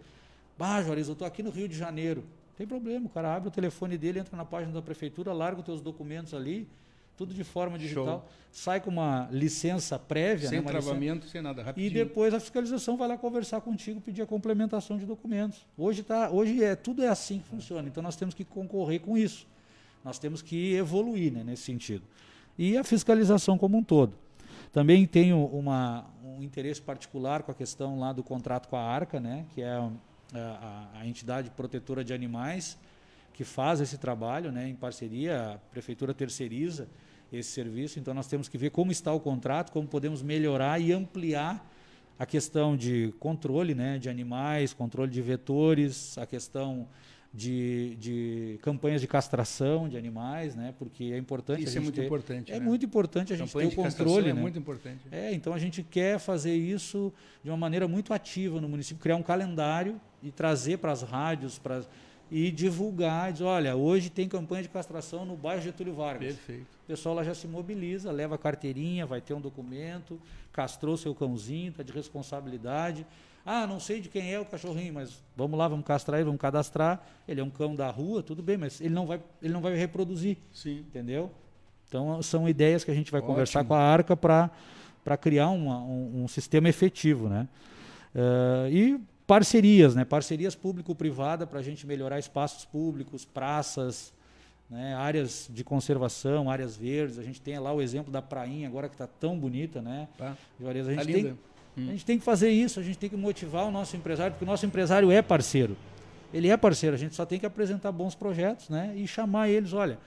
bah, 0.58 0.82
Juarez, 0.84 1.08
eu 1.08 1.14
estou 1.14 1.28
aqui 1.28 1.42
no 1.42 1.50
Rio 1.50 1.68
de 1.68 1.76
Janeiro. 1.76 2.24
Tem 2.56 2.68
problema, 2.68 3.08
o 3.08 3.10
cara 3.10 3.36
abre 3.36 3.50
o 3.50 3.52
telefone 3.52 3.98
dele, 3.98 4.20
entra 4.20 4.36
na 4.38 4.46
página 4.46 4.74
da 4.74 4.82
prefeitura, 4.82 5.34
larga 5.34 5.60
os 5.60 5.66
teus 5.66 5.82
documentos 5.82 6.34
ali, 6.34 6.68
tudo 7.16 7.34
de 7.34 7.44
forma 7.44 7.80
digital, 7.80 8.06
Show. 8.06 8.24
sai 8.52 8.80
com 8.80 8.92
uma 8.92 9.28
licença 9.32 9.98
prévia. 9.98 10.50
Sem 10.50 10.62
né, 10.62 10.68
travamento, 10.68 11.16
licença, 11.16 11.32
sem 11.32 11.42
nada, 11.42 11.64
rapidinho. 11.64 11.90
E 11.90 11.94
depois 11.94 12.32
a 12.34 12.40
fiscalização 12.40 12.96
vai 12.96 13.08
lá 13.08 13.18
conversar 13.18 13.62
contigo, 13.62 14.00
pedir 14.00 14.22
a 14.22 14.28
complementação 14.28 15.00
de 15.00 15.06
documentos. 15.06 15.66
Hoje, 15.76 16.04
tá, 16.04 16.30
hoje 16.30 16.64
é, 16.64 16.76
tudo 16.76 17.04
é 17.04 17.08
assim 17.08 17.40
que 17.40 17.48
funciona, 17.48 17.88
então 17.88 18.04
nós 18.04 18.16
temos 18.16 18.36
que 18.36 18.44
concorrer 18.44 19.02
com 19.02 19.18
isso. 19.18 19.48
Nós 20.08 20.18
temos 20.18 20.42
que 20.42 20.74
evoluir 20.74 21.34
né, 21.34 21.44
nesse 21.44 21.64
sentido. 21.64 22.06
E 22.58 22.78
a 22.78 22.84
fiscalização 22.86 23.58
como 23.58 23.78
um 23.78 23.84
todo. 23.84 24.14
Também 24.72 25.06
tenho 25.06 25.46
uma, 25.48 26.06
um 26.24 26.42
interesse 26.42 26.82
particular 26.82 27.44
com 27.44 27.52
a 27.52 27.54
questão 27.54 28.00
lá 28.00 28.14
do 28.14 28.24
contrato 28.24 28.70
com 28.70 28.78
a 28.78 28.82
ARCA, 28.82 29.20
né, 29.20 29.46
que 29.54 29.62
é 29.62 29.74
a, 29.74 29.92
a, 30.34 31.00
a 31.02 31.06
entidade 31.06 31.50
protetora 31.50 32.06
de 32.06 32.14
animais, 32.14 32.78
que 33.34 33.44
faz 33.44 33.82
esse 33.82 33.98
trabalho 33.98 34.50
né, 34.50 34.70
em 34.70 34.76
parceria, 34.76 35.56
a 35.56 35.58
prefeitura 35.58 36.14
terceiriza 36.14 36.88
esse 37.30 37.50
serviço, 37.50 38.00
então 38.00 38.14
nós 38.14 38.28
temos 38.28 38.48
que 38.48 38.58
ver 38.58 38.70
como 38.70 38.94
está 38.94 39.12
o 39.12 39.20
contrato, 39.20 39.74
como 39.74 39.86
podemos 39.86 40.22
melhorar 40.22 40.80
e 40.80 40.94
ampliar 40.94 41.70
a 42.18 42.26
questão 42.26 42.78
de 42.78 43.14
controle 43.20 43.76
né, 43.76 44.00
de 44.00 44.08
animais, 44.08 44.74
controle 44.74 45.12
de 45.12 45.22
vetores, 45.22 46.18
a 46.18 46.26
questão 46.26 46.88
de, 47.34 47.96
de 48.00 48.60
campanhas 48.62 49.02
de 49.02 49.08
castração 49.08 49.88
de 49.88 49.98
animais, 49.98 50.56
né? 50.56 50.74
Porque 50.80 51.06
é 51.06 51.18
importante. 51.18 51.64
Isso 51.64 51.78
é 51.78 51.82
muito 51.82 51.96
ter, 51.96 52.06
importante. 52.06 52.52
É 52.52 52.60
né? 52.60 52.66
muito 52.66 52.86
importante 52.86 53.34
a 53.34 53.38
gente 53.38 53.48
Campanha 53.48 53.70
ter 53.70 53.80
o 53.80 53.84
controle. 53.84 54.30
É 54.30 54.34
né? 54.34 54.42
muito 54.42 54.58
importante. 54.58 55.02
É, 55.12 55.34
então 55.34 55.54
a 55.54 55.60
gente 55.60 55.84
quer 55.84 56.20
fazer 56.20 56.56
isso 56.56 57.14
de 57.44 57.50
uma 57.50 57.58
maneira 57.58 57.88
muito 57.88 58.14
ativa 58.14 58.60
no 58.62 58.68
município, 58.68 59.02
criar 59.02 59.16
um 59.16 59.24
calendário 59.24 60.00
e 60.24 60.32
trazer 60.32 60.78
para 60.78 60.92
as 60.92 61.02
rádios, 61.02 61.60
para 61.60 61.84
e 62.30 62.52
divulgar, 62.52 63.32
diz, 63.32 63.42
olha, 63.42 63.76
hoje 63.76 64.10
tem 64.10 64.28
campanha 64.28 64.64
de 64.64 64.70
castração 64.70 65.26
no 65.26 65.36
bairro 65.36 65.62
Getúlio 65.62 65.94
Vargas. 65.94 66.36
Perfeito. 66.36 66.68
O 66.84 66.88
pessoal 66.88 67.16
lá 67.16 67.24
já 67.24 67.34
se 67.34 67.48
mobiliza, 67.48 68.12
leva 68.12 68.36
a 68.36 68.38
carteirinha, 68.38 69.06
vai 69.06 69.22
ter 69.22 69.34
um 69.34 69.42
documento, 69.42 70.20
castrou 70.52 70.98
seu 70.98 71.16
cãozinho, 71.16 71.70
está 71.70 71.84
de 71.84 71.94
responsabilidade. 71.94 73.06
Ah, 73.50 73.66
não 73.66 73.80
sei 73.80 74.02
de 74.02 74.10
quem 74.10 74.34
é 74.34 74.38
o 74.38 74.44
cachorrinho, 74.44 74.94
mas 74.94 75.24
vamos 75.34 75.58
lá, 75.58 75.70
vamos 75.70 75.86
castrar 75.86 76.18
ele, 76.18 76.26
vamos 76.26 76.42
cadastrar. 76.42 77.02
Ele 77.26 77.40
é 77.40 77.44
um 77.44 77.50
cão 77.50 77.74
da 77.74 77.90
rua, 77.90 78.22
tudo 78.22 78.44
bem, 78.44 78.58
mas 78.58 78.82
ele 78.82 78.94
não 78.94 79.08
vai, 79.08 79.22
ele 79.42 79.54
não 79.54 79.62
vai 79.62 79.74
reproduzir. 79.74 80.36
Sim. 80.52 80.80
Entendeu? 80.80 81.32
Então 81.88 82.22
são 82.22 82.50
ideias 82.50 82.84
que 82.84 82.92
a 82.92 82.94
gente 82.94 83.10
vai 83.10 83.22
Ótimo. 83.22 83.34
conversar 83.34 83.64
com 83.64 83.74
a 83.74 83.80
Arca 83.80 84.18
para 84.18 84.52
criar 85.18 85.48
uma, 85.48 85.78
um, 85.78 86.24
um, 86.24 86.28
sistema 86.28 86.68
efetivo, 86.68 87.30
né? 87.30 87.48
Uh, 88.14 88.70
e 88.70 89.02
parcerias, 89.26 89.96
né? 89.96 90.04
Parcerias 90.04 90.54
público-privada 90.54 91.48
para 91.48 91.60
a 91.60 91.64
gente 91.64 91.88
melhorar 91.88 92.20
espaços 92.20 92.66
públicos, 92.66 93.24
praças, 93.24 94.14
né? 94.70 94.94
áreas 94.96 95.50
de 95.50 95.64
conservação, 95.64 96.52
áreas 96.52 96.76
verdes. 96.76 97.18
A 97.18 97.24
gente 97.24 97.40
tem 97.40 97.58
lá 97.58 97.72
o 97.72 97.82
exemplo 97.82 98.12
da 98.12 98.22
prainha 98.22 98.68
agora 98.68 98.90
que 98.90 98.96
está 98.96 99.08
tão 99.08 99.40
bonita, 99.40 99.82
né? 99.82 100.10
Tá. 100.18 100.36
Juarez, 100.60 100.86
a 100.86 100.92
gente 100.92 101.00
Tá 101.00 101.14
tem, 101.14 101.38
linda. 101.78 101.92
a 101.92 101.94
gente 101.94 102.06
tem 102.06 102.18
que 102.18 102.26
fazer 102.26 102.50
isso, 102.50 102.80
a 102.80 102.84
gente 102.84 102.98
tem 102.98 103.10
que 103.10 103.16
motivar 103.16 103.66
o 103.66 103.72
nosso 103.72 103.96
empresário, 103.96 104.34
porque 104.34 104.46
o 104.46 104.48
nosso 104.48 104.66
empresário 104.66 105.12
é 105.12 105.22
parceiro. 105.22 105.78
Ele 106.34 106.50
é 106.50 106.58
parceiro, 106.58 106.96
a 106.96 107.00
gente 107.00 107.16
só 107.16 107.26
tem 107.26 107.40
que 107.40 107.46
apresentar 107.46 107.92
bons 107.92 108.16
projetos, 108.16 108.70
né? 108.70 108.94
E 108.96 109.08
chamar 109.08 109.50
eles, 109.50 109.74
olha, 109.74 109.98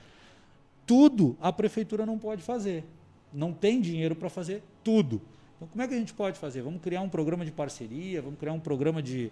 tudo 0.86 1.36
a 1.40 1.52
prefeitura 1.52 2.04
não 2.04 2.18
pode 2.18 2.42
fazer. 2.42 2.84
Não 3.32 3.52
tem 3.52 3.80
dinheiro 3.80 4.14
para 4.14 4.28
fazer 4.28 4.62
tudo. 4.82 5.22
Então, 5.56 5.68
como 5.68 5.82
é 5.82 5.86
que 5.86 5.94
a 5.94 5.96
gente 5.98 6.12
pode 6.12 6.38
fazer? 6.38 6.62
Vamos 6.62 6.80
criar 6.82 7.00
um 7.00 7.08
programa 7.08 7.44
de 7.44 7.52
parceria, 7.52 8.20
vamos 8.20 8.38
criar 8.38 8.52
um 8.52 8.60
programa 8.60 9.02
de, 9.02 9.30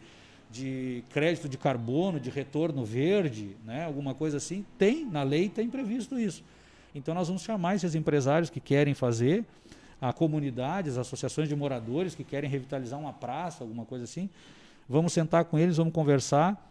de 0.50 1.02
crédito 1.10 1.48
de 1.48 1.58
carbono, 1.58 2.20
de 2.20 2.30
retorno 2.30 2.84
verde, 2.84 3.56
né? 3.64 3.84
alguma 3.84 4.14
coisa 4.14 4.36
assim. 4.36 4.64
Tem, 4.78 5.04
na 5.04 5.22
lei 5.22 5.48
tem 5.48 5.68
previsto 5.68 6.18
isso. 6.18 6.44
Então, 6.94 7.14
nós 7.14 7.28
vamos 7.28 7.42
chamar 7.42 7.76
esses 7.76 7.94
empresários 7.94 8.50
que 8.50 8.60
querem 8.60 8.94
fazer, 8.94 9.44
a 10.00 10.12
comunidade, 10.12 10.90
as 10.90 10.98
associações 10.98 11.48
de 11.48 11.56
moradores 11.56 12.14
que 12.14 12.24
querem 12.24 12.48
revitalizar 12.48 12.98
uma 12.98 13.12
praça, 13.12 13.64
alguma 13.64 13.84
coisa 13.84 14.04
assim. 14.04 14.28
Vamos 14.88 15.12
sentar 15.12 15.44
com 15.44 15.58
eles, 15.58 15.76
vamos 15.76 15.92
conversar. 15.92 16.70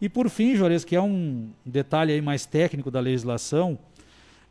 E 0.00 0.08
por 0.08 0.28
fim, 0.28 0.54
Juarez, 0.54 0.84
que 0.84 0.94
é 0.94 1.00
um 1.00 1.50
detalhe 1.64 2.12
aí 2.12 2.20
mais 2.20 2.44
técnico 2.44 2.90
da 2.90 3.00
legislação, 3.00 3.78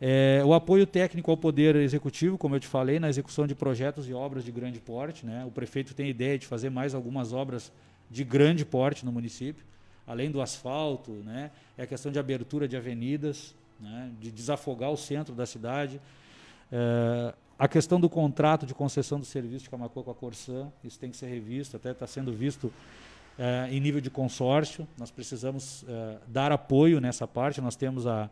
é, 0.01 0.41
o 0.43 0.53
apoio 0.53 0.85
técnico 0.85 1.31
ao 1.31 1.37
Poder 1.37 1.75
Executivo, 1.75 2.37
como 2.37 2.55
eu 2.55 2.59
te 2.59 2.67
falei, 2.67 2.99
na 2.99 3.09
execução 3.09 3.47
de 3.47 3.55
projetos 3.55 4.09
e 4.09 4.13
obras 4.13 4.43
de 4.43 4.51
grande 4.51 4.79
porte. 4.79 5.25
Né? 5.25 5.45
O 5.45 5.51
prefeito 5.51 5.93
tem 5.93 6.09
ideia 6.09 6.37
de 6.37 6.45
fazer 6.45 6.69
mais 6.69 6.93
algumas 6.93 7.31
obras 7.31 7.71
de 8.09 8.23
grande 8.23 8.65
porte 8.65 9.05
no 9.05 9.11
município, 9.11 9.63
além 10.05 10.29
do 10.29 10.41
asfalto, 10.41 11.11
né? 11.11 11.51
é 11.77 11.83
a 11.83 11.87
questão 11.87 12.11
de 12.11 12.19
abertura 12.19 12.67
de 12.67 12.75
avenidas, 12.75 13.55
né? 13.79 14.11
de 14.19 14.31
desafogar 14.31 14.91
o 14.91 14.97
centro 14.97 15.33
da 15.33 15.45
cidade. 15.45 16.01
É, 16.71 17.33
a 17.57 17.67
questão 17.67 17.99
do 17.99 18.09
contrato 18.09 18.65
de 18.65 18.73
concessão 18.73 19.17
do 19.17 19.25
serviço 19.25 19.63
de 19.63 19.69
Camacuã 19.69 20.03
com 20.03 20.11
a 20.11 20.15
Corsã, 20.15 20.67
isso 20.83 20.99
tem 20.99 21.09
que 21.09 21.15
ser 21.15 21.27
revisto, 21.27 21.77
até 21.77 21.91
está 21.91 22.05
sendo 22.05 22.33
visto 22.33 22.71
é, 23.37 23.69
em 23.71 23.79
nível 23.79 24.01
de 24.01 24.09
consórcio. 24.09 24.85
Nós 24.97 25.09
precisamos 25.09 25.85
é, 25.87 26.17
dar 26.27 26.51
apoio 26.51 26.99
nessa 26.99 27.25
parte. 27.25 27.61
Nós 27.61 27.75
temos 27.75 28.05
a, 28.05 28.29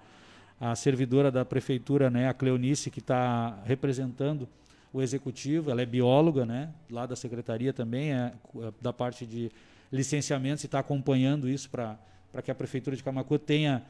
a 0.60 0.76
servidora 0.76 1.32
da 1.32 1.46
prefeitura, 1.46 2.10
né, 2.10 2.28
a 2.28 2.34
Cleonice, 2.34 2.92
que 2.92 3.00
está 3.00 3.58
representando 3.66 4.48
o 4.92 5.02
executivo. 5.02 5.72
Ela 5.72 5.82
é 5.82 5.86
bióloga, 5.86 6.46
né, 6.46 6.70
lá 6.90 7.06
da 7.06 7.16
secretaria 7.16 7.72
também, 7.72 8.12
é, 8.12 8.34
da 8.82 8.92
parte 8.92 9.26
de 9.26 9.50
licenciamentos 9.92 10.64
e 10.64 10.68
está 10.68 10.80
acompanhando 10.80 11.48
isso 11.48 11.70
para 11.70 11.98
que 12.44 12.52
a 12.52 12.56
prefeitura 12.56 12.96
de 12.96 13.04
Camacuã 13.04 13.38
tenha 13.38 13.84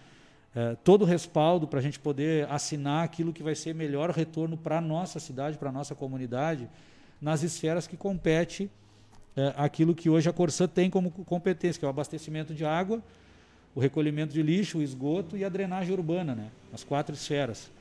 é, 0.56 0.76
todo 0.84 1.02
o 1.02 1.06
respaldo 1.06 1.68
para 1.68 1.80
a 1.80 1.82
gente 1.82 2.00
poder 2.00 2.50
assinar 2.50 3.04
aquilo 3.04 3.34
que 3.34 3.42
vai 3.42 3.56
ser 3.56 3.74
melhor 3.74 4.12
retorno 4.12 4.56
para 4.56 4.78
a 4.78 4.82
nossa 4.82 5.20
cidade, 5.20 5.58
para 5.58 5.70
a 5.70 5.72
nossa 5.72 5.96
comunidade, 5.96 6.70
nas 7.22 7.42
esferas 7.42 7.88
que 7.88 7.98
compete 7.98 8.70
é, 9.36 9.54
aquilo 9.58 9.96
que 9.96 10.10
hoje 10.10 10.30
a 10.30 10.34
Corsã 10.34 10.68
tem 10.68 10.90
como 10.90 11.10
competência, 11.10 11.80
que 11.80 11.86
é 11.86 11.88
o 11.88 11.90
abastecimento 11.90 12.54
de 12.54 12.64
água, 12.64 13.02
o 13.74 13.80
recolhimento 13.80 14.34
de 14.34 14.44
lixo, 14.44 14.78
o 14.78 14.82
esgoto 14.82 15.36
e 15.36 15.44
a 15.44 15.50
drenagem 15.50 15.92
urbana, 15.92 16.36
né? 16.36 16.50
as 16.72 16.84
quatro 16.84 17.16
esferas. 17.16 17.72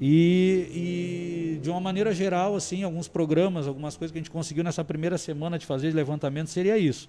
E, 0.00 1.56
e, 1.56 1.60
de 1.62 1.70
uma 1.70 1.80
maneira 1.80 2.12
geral, 2.12 2.56
assim, 2.56 2.82
alguns 2.82 3.08
programas, 3.08 3.66
algumas 3.66 3.96
coisas 3.96 4.12
que 4.12 4.18
a 4.18 4.20
gente 4.20 4.30
conseguiu 4.30 4.64
nessa 4.64 4.84
primeira 4.84 5.16
semana 5.16 5.58
de 5.58 5.64
fazer 5.64 5.90
de 5.90 5.96
levantamento 5.96 6.48
seria 6.48 6.76
isso. 6.76 7.08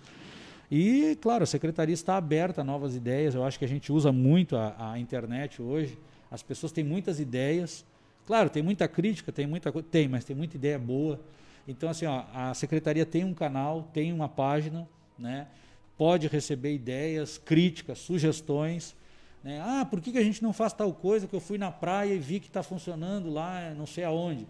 E, 0.69 1.17
claro, 1.21 1.43
a 1.43 1.47
secretaria 1.47 1.93
está 1.93 2.17
aberta 2.17 2.61
a 2.61 2.63
novas 2.63 2.95
ideias. 2.95 3.35
Eu 3.35 3.43
acho 3.43 3.59
que 3.59 3.65
a 3.65 3.67
gente 3.67 3.91
usa 3.91 4.11
muito 4.11 4.55
a, 4.55 4.93
a 4.93 4.99
internet 4.99 5.61
hoje. 5.61 5.97
As 6.29 6.41
pessoas 6.41 6.71
têm 6.71 6.83
muitas 6.83 7.19
ideias. 7.19 7.85
Claro, 8.25 8.49
tem 8.49 8.63
muita 8.63 8.87
crítica, 8.87 9.31
tem 9.31 9.45
muita 9.45 9.71
coisa, 9.71 9.87
tem, 9.89 10.07
mas 10.07 10.25
tem 10.25 10.35
muita 10.35 10.57
ideia 10.57 10.79
boa. 10.79 11.19
Então, 11.67 11.89
assim, 11.89 12.05
ó, 12.05 12.23
a 12.33 12.53
secretaria 12.53 13.05
tem 13.05 13.23
um 13.23 13.33
canal, 13.33 13.89
tem 13.93 14.11
uma 14.11 14.27
página, 14.27 14.87
né? 15.17 15.47
Pode 15.97 16.27
receber 16.27 16.73
ideias, 16.73 17.37
críticas, 17.37 17.99
sugestões. 17.99 18.95
Né? 19.43 19.61
Ah, 19.63 19.85
por 19.89 20.01
que, 20.01 20.11
que 20.11 20.17
a 20.17 20.23
gente 20.23 20.43
não 20.43 20.51
faz 20.51 20.73
tal 20.73 20.91
coisa 20.91 21.27
que 21.27 21.35
eu 21.35 21.39
fui 21.39 21.57
na 21.57 21.71
praia 21.71 22.13
e 22.13 22.19
vi 22.19 22.39
que 22.39 22.47
está 22.47 22.63
funcionando 22.63 23.29
lá, 23.29 23.73
não 23.75 23.85
sei 23.85 24.03
aonde? 24.03 24.47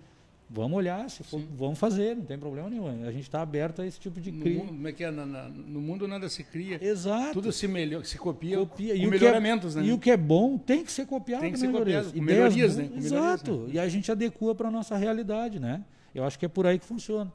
Vamos 0.48 0.78
olhar, 0.78 1.10
se 1.10 1.24
for, 1.24 1.42
vamos 1.58 1.80
fazer, 1.80 2.16
não 2.16 2.24
tem 2.24 2.38
problema 2.38 2.70
nenhum. 2.70 2.88
A 3.08 3.12
gente 3.12 3.24
está 3.24 3.42
aberto 3.42 3.82
a 3.82 3.88
esse 3.88 4.00
tipo 4.00 4.22
de 4.22 4.32
No 4.32 4.42
crítica. 4.42 4.64
mundo, 4.64 4.74
como 4.76 4.88
é 4.88 4.92
que 4.92 5.04
é? 5.04 5.10
Na- 5.10 5.26
na- 5.26 5.50
no 5.50 5.82
mundo 5.82 6.08
nada 6.08 6.30
se 6.30 6.44
cria. 6.44 6.78
Exato. 6.86 7.34
Tudo 7.34 7.52
se, 7.52 7.68
melhor, 7.68 8.06
se 8.06 8.16
copia, 8.18 8.58
Copia. 8.60 8.94
com 8.94 9.00
E 9.00 9.04
é, 9.06 9.08
melhoramentos, 9.08 9.74
né? 9.74 9.84
e 9.84 9.92
o 9.92 9.98
que 9.98 10.12
é 10.12 10.16
bom 10.18 10.56
tem 10.58 10.84
que 10.86 10.92
ser 10.92 11.08
copiado, 11.08 11.42
Tem 11.42 11.52
que 11.52 11.60
né, 11.60 11.66
ser 11.66 11.72
copiado, 11.72 11.90
Juarez? 11.92 12.12
com 12.12 12.18
Ideias 12.24 12.54
melhorias, 12.56 12.76
né? 12.78 12.84
Com 12.84 12.90
melhorias, 12.96 13.12
Exato. 13.12 13.58
né? 13.58 13.70
E 13.74 13.80
a 13.80 13.88
gente 13.90 14.12
adequa 14.12 14.54
para 14.56 14.68
a 14.68 14.72
nossa 14.72 14.96
realidade, 14.96 15.60
né? 15.60 15.84
Eu 16.14 16.24
acho 16.24 16.38
que 16.38 16.46
é 16.46 16.50
por 16.50 16.68
aí 16.68 16.78
que 16.78 16.86
funciona. 16.86 17.34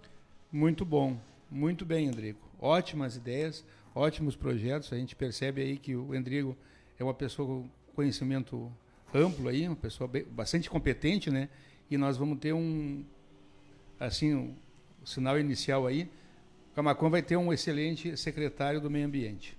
Muito 0.53 0.85
bom, 0.85 1.16
muito 1.51 1.85
bem, 1.85 2.07
Endrigo. 2.07 2.38
Ótimas 2.61 3.16
ideias, 3.16 3.64
ótimos 3.92 4.37
projetos. 4.37 4.92
A 4.92 4.96
gente 4.96 5.16
percebe 5.16 5.61
aí 5.61 5.77
que 5.79 5.96
o 5.96 6.14
Endrigo 6.14 6.57
é 6.99 7.03
uma 7.03 7.12
pessoa 7.14 7.46
com 7.49 7.64
conhecimento 7.94 8.70
amplo 9.12 9.49
aí, 9.49 9.66
uma 9.66 9.75
pessoa 9.77 10.07
bem- 10.07 10.25
bastante 10.31 10.70
competente, 10.70 11.29
né? 11.29 11.49
E 11.90 11.98
nós 11.98 12.16
vamos 12.16 12.38
ter 12.38 12.53
um, 12.53 13.05
assim, 13.98 14.33
um, 14.33 14.55
sinal 15.05 15.40
inicial 15.40 15.88
aí. 15.88 16.09
O 16.70 16.74
Camacuã 16.76 17.11
vai 17.11 17.22
ter 17.22 17.37
um 17.37 17.53
excelente 17.53 18.16
secretário 18.16 18.81
do 18.81 18.88
meio 18.88 19.07
ambiente. 19.07 19.59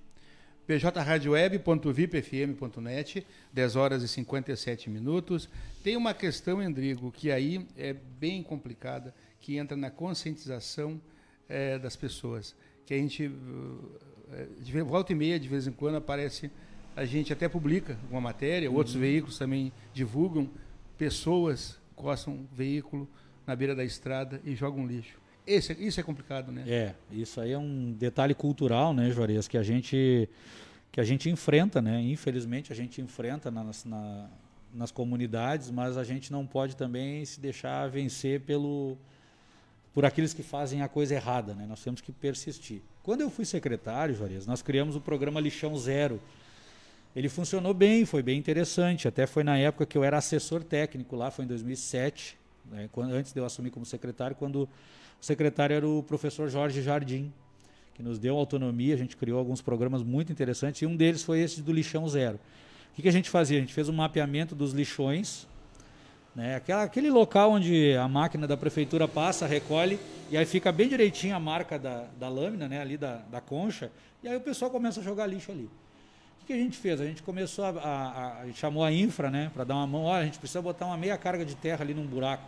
bjradioweb.vipfm.net, 0.65 3.27
10 3.51 3.75
horas 3.75 4.01
e 4.01 4.07
57 4.07 4.89
minutos. 4.89 5.49
Tem 5.83 5.97
uma 5.97 6.13
questão, 6.13 6.63
Endrigo, 6.63 7.11
que 7.11 7.29
aí 7.31 7.67
é 7.77 7.91
bem 7.93 8.41
complicada, 8.41 9.13
que 9.41 9.57
entra 9.57 9.75
na 9.75 9.91
conscientização 9.91 11.01
eh, 11.49 11.77
das 11.79 11.97
pessoas. 11.97 12.55
Que 12.85 12.93
a 12.93 12.97
gente, 12.97 13.27
uh, 13.27 13.99
eh, 14.31 14.47
de 14.61 14.81
volta 14.81 15.11
e 15.11 15.15
meia, 15.15 15.37
de 15.37 15.49
vez 15.49 15.67
em 15.67 15.73
quando, 15.73 15.95
aparece, 15.95 16.49
a 16.95 17.03
gente 17.03 17.33
até 17.33 17.49
publica 17.49 17.99
uma 18.09 18.21
matéria, 18.21 18.71
outros 18.71 18.95
veículos 18.95 19.37
também 19.37 19.73
divulgam, 19.93 20.49
pessoas 20.97 21.80
encostam 22.01 22.33
um 22.33 22.45
veículo 22.51 23.07
na 23.45 23.55
beira 23.55 23.75
da 23.75 23.83
estrada 23.83 24.41
e 24.43 24.55
jogam 24.55 24.85
lixo. 24.87 25.19
Esse, 25.45 25.73
isso 25.73 25.99
é 25.99 26.03
complicado, 26.03 26.51
né? 26.51 26.63
É, 26.67 26.95
isso 27.11 27.39
aí 27.39 27.51
é 27.51 27.57
um 27.57 27.91
detalhe 27.93 28.33
cultural, 28.33 28.93
né, 28.93 29.09
Juarez, 29.11 29.47
que 29.47 29.57
a 29.57 29.63
gente 29.63 30.27
que 30.91 30.99
a 30.99 31.03
gente 31.05 31.29
enfrenta, 31.29 31.81
né? 31.81 32.01
Infelizmente 32.01 32.73
a 32.73 32.75
gente 32.75 32.99
enfrenta 33.01 33.49
nas, 33.49 33.85
na- 33.85 34.27
nas 34.73 34.91
comunidades, 34.91 35.71
mas 35.71 35.95
a 35.97 36.03
gente 36.03 36.31
não 36.33 36.45
pode 36.45 36.75
também 36.75 37.23
se 37.23 37.39
deixar 37.39 37.89
vencer 37.89 38.41
pelo 38.41 38.97
por 39.93 40.05
aqueles 40.05 40.33
que 40.33 40.43
fazem 40.43 40.81
a 40.81 40.87
coisa 40.89 41.13
errada, 41.15 41.53
né? 41.53 41.65
Nós 41.67 41.81
temos 41.83 42.01
que 42.01 42.11
persistir. 42.11 42.81
Quando 43.03 43.21
eu 43.21 43.29
fui 43.29 43.45
secretário, 43.45 44.15
Juarez, 44.15 44.45
nós 44.45 44.61
criamos 44.61 44.95
o 44.95 45.01
programa 45.01 45.39
Lixão 45.39 45.75
Zero. 45.77 46.19
Ele 47.15 47.27
funcionou 47.27 47.73
bem, 47.73 48.05
foi 48.05 48.23
bem 48.23 48.37
interessante. 48.37 49.07
Até 49.07 49.27
foi 49.27 49.43
na 49.43 49.57
época 49.57 49.85
que 49.85 49.97
eu 49.97 50.03
era 50.03 50.17
assessor 50.17 50.63
técnico 50.63 51.15
lá, 51.15 51.29
foi 51.29 51.45
em 51.45 51.47
2007, 51.47 52.37
né, 52.71 52.89
quando, 52.91 53.13
antes 53.13 53.33
de 53.33 53.39
eu 53.39 53.45
assumir 53.45 53.69
como 53.69 53.85
secretário, 53.85 54.35
quando 54.35 54.63
o 54.63 54.69
secretário 55.25 55.75
era 55.75 55.87
o 55.87 56.01
professor 56.03 56.49
Jorge 56.49 56.81
Jardim, 56.81 57.31
que 57.93 58.01
nos 58.01 58.17
deu 58.17 58.37
autonomia. 58.37 58.95
A 58.95 58.97
gente 58.97 59.17
criou 59.17 59.37
alguns 59.37 59.61
programas 59.61 60.01
muito 60.03 60.31
interessantes 60.31 60.81
e 60.81 60.85
um 60.85 60.95
deles 60.95 61.21
foi 61.21 61.39
esse 61.41 61.61
do 61.61 61.73
Lixão 61.73 62.07
Zero. 62.07 62.39
O 62.91 62.95
que, 62.95 63.01
que 63.01 63.09
a 63.09 63.11
gente 63.11 63.29
fazia? 63.29 63.57
A 63.57 63.61
gente 63.61 63.73
fez 63.73 63.89
um 63.89 63.93
mapeamento 63.93 64.55
dos 64.55 64.71
lixões, 64.71 65.47
né, 66.33 66.55
aquela, 66.55 66.83
aquele 66.83 67.09
local 67.09 67.51
onde 67.51 67.93
a 67.95 68.07
máquina 68.07 68.47
da 68.47 68.55
prefeitura 68.55 69.05
passa, 69.05 69.45
recolhe 69.45 69.99
e 70.29 70.37
aí 70.37 70.45
fica 70.45 70.71
bem 70.71 70.87
direitinho 70.87 71.35
a 71.35 71.39
marca 71.39 71.77
da, 71.77 72.05
da 72.17 72.29
lâmina, 72.29 72.69
né, 72.69 72.79
ali 72.79 72.95
da, 72.95 73.17
da 73.29 73.41
concha, 73.41 73.91
e 74.23 74.29
aí 74.29 74.37
o 74.37 74.41
pessoal 74.41 74.71
começa 74.71 75.01
a 75.01 75.03
jogar 75.03 75.27
lixo 75.27 75.51
ali. 75.51 75.69
O 76.51 76.53
que 76.53 76.59
a 76.59 76.63
gente 76.65 76.77
fez? 76.77 76.99
A 76.99 77.05
gente 77.05 77.23
começou 77.23 77.63
a, 77.63 77.69
a, 77.69 78.41
a- 78.41 78.51
chamou 78.53 78.83
a 78.83 78.91
infra, 78.91 79.31
né, 79.31 79.49
para 79.53 79.63
dar 79.63 79.75
uma 79.75 79.87
mão. 79.87 80.03
Olha, 80.03 80.23
a 80.23 80.25
gente 80.25 80.37
precisa 80.37 80.61
botar 80.61 80.85
uma 80.85 80.97
meia 80.97 81.17
carga 81.17 81.45
de 81.45 81.55
terra 81.55 81.81
ali 81.81 81.93
num 81.93 82.05
buraco. 82.05 82.43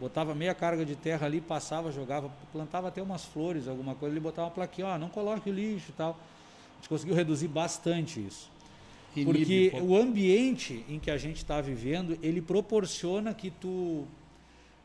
Botava 0.00 0.34
meia 0.34 0.54
carga 0.54 0.82
de 0.82 0.96
terra 0.96 1.26
ali, 1.26 1.42
passava, 1.42 1.92
jogava, 1.92 2.30
plantava 2.50 2.88
até 2.88 3.02
umas 3.02 3.22
flores, 3.26 3.68
alguma 3.68 3.94
coisa, 3.94 4.14
ele 4.14 4.20
botava 4.20 4.48
uma 4.48 4.54
plaquinha, 4.54 4.86
ó, 4.86 4.98
não 4.98 5.10
coloque 5.10 5.50
o 5.50 5.52
lixo 5.52 5.90
e 5.90 5.92
tal. 5.92 6.12
A 6.12 6.76
gente 6.76 6.88
conseguiu 6.88 7.14
reduzir 7.14 7.48
bastante 7.48 8.18
isso. 8.18 8.50
Porque 9.26 9.70
o 9.82 9.94
ambiente 9.94 10.82
em 10.88 10.98
que 10.98 11.10
a 11.10 11.18
gente 11.18 11.36
está 11.36 11.60
vivendo, 11.60 12.18
ele 12.22 12.40
proporciona 12.40 13.34
que 13.34 13.50
tu. 13.50 14.06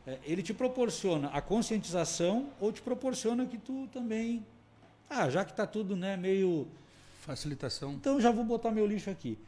é, 0.06 0.18
Ele 0.26 0.42
te 0.42 0.52
proporciona 0.52 1.28
a 1.28 1.40
conscientização 1.40 2.48
ou 2.60 2.70
te 2.70 2.82
proporciona 2.82 3.46
que 3.46 3.56
tu 3.56 3.88
também. 3.90 4.44
Ah, 5.08 5.30
já 5.30 5.46
que 5.46 5.50
está 5.50 5.66
tudo 5.66 5.96
né, 5.96 6.14
meio 6.16 6.68
Facilitação. 7.20 7.92
então 7.92 8.20
já 8.20 8.30
vou 8.30 8.44
botar 8.44 8.70
meu 8.70 8.86
lixo 8.86 9.10
aqui. 9.10 9.38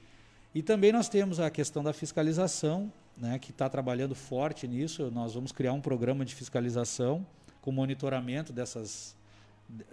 E 0.54 0.62
também 0.62 0.92
nós 0.92 1.08
temos 1.08 1.40
a 1.40 1.50
questão 1.50 1.82
da 1.82 1.92
fiscalização, 1.92 2.92
né, 3.16 3.38
que 3.38 3.50
está 3.50 3.68
trabalhando 3.68 4.14
forte 4.14 4.68
nisso. 4.68 5.10
Nós 5.10 5.34
vamos 5.34 5.50
criar 5.50 5.72
um 5.72 5.80
programa 5.80 6.24
de 6.24 6.34
fiscalização 6.34 7.26
com 7.62 7.72
monitoramento 7.72 8.52
dessas, 8.52 9.16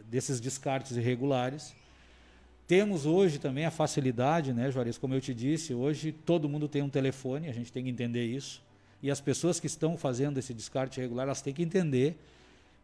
desses 0.05 0.41
descartes 0.41 0.97
irregulares. 0.97 1.73
Temos 2.67 3.05
hoje 3.05 3.39
também 3.39 3.65
a 3.65 3.71
facilidade, 3.71 4.53
né, 4.53 4.69
Juarez, 4.69 4.97
como 4.97 5.13
eu 5.13 5.21
te 5.21 5.33
disse, 5.33 5.73
hoje 5.73 6.11
todo 6.11 6.49
mundo 6.49 6.67
tem 6.67 6.81
um 6.81 6.89
telefone, 6.89 7.47
a 7.47 7.53
gente 7.53 7.71
tem 7.71 7.85
que 7.85 7.89
entender 7.89 8.25
isso. 8.25 8.61
E 9.01 9.09
as 9.09 9.21
pessoas 9.21 9.59
que 9.59 9.67
estão 9.67 9.97
fazendo 9.97 10.37
esse 10.37 10.53
descarte 10.53 10.99
irregular, 10.99 11.25
elas 11.25 11.41
têm 11.41 11.53
que 11.53 11.63
entender 11.63 12.19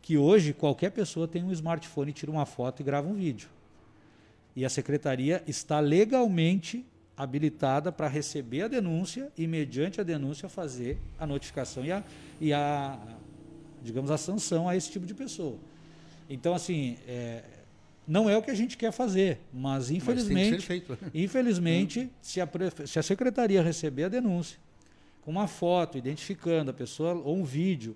que 0.01 0.17
hoje 0.17 0.53
qualquer 0.53 0.91
pessoa 0.91 1.27
tem 1.27 1.43
um 1.43 1.51
smartphone, 1.51 2.13
tira 2.13 2.31
uma 2.31 2.45
foto 2.45 2.81
e 2.81 2.85
grava 2.85 3.07
um 3.07 3.13
vídeo. 3.13 3.49
E 4.55 4.63
a 4.63 4.69
secretaria 4.69 5.43
está 5.47 5.79
legalmente 5.79 6.85
habilitada 7.17 7.91
para 7.91 8.07
receber 8.07 8.63
a 8.63 8.67
denúncia 8.67 9.31
e, 9.37 9.47
mediante 9.47 10.01
a 10.01 10.03
denúncia, 10.03 10.49
fazer 10.49 10.97
a 11.17 11.25
notificação 11.25 11.83
e 11.85 11.91
a, 11.91 12.03
e 12.39 12.53
a 12.53 12.99
digamos, 13.83 14.11
a 14.11 14.17
sanção 14.17 14.67
a 14.67 14.75
esse 14.75 14.91
tipo 14.91 15.05
de 15.05 15.13
pessoa. 15.13 15.57
Então, 16.29 16.53
assim, 16.53 16.97
é, 17.07 17.43
não 18.07 18.29
é 18.29 18.37
o 18.37 18.41
que 18.41 18.51
a 18.51 18.55
gente 18.55 18.77
quer 18.77 18.91
fazer, 18.91 19.39
mas 19.53 19.91
infelizmente, 19.91 20.67
mas 20.87 20.99
infelizmente, 21.13 22.09
se 22.21 22.41
a, 22.41 22.49
se 22.85 22.99
a 22.99 23.03
secretaria 23.03 23.61
receber 23.61 24.05
a 24.05 24.09
denúncia 24.09 24.57
com 25.21 25.31
uma 25.31 25.47
foto 25.47 25.97
identificando 25.97 26.69
a 26.71 26.73
pessoa 26.73 27.13
ou 27.13 27.37
um 27.37 27.43
vídeo, 27.43 27.95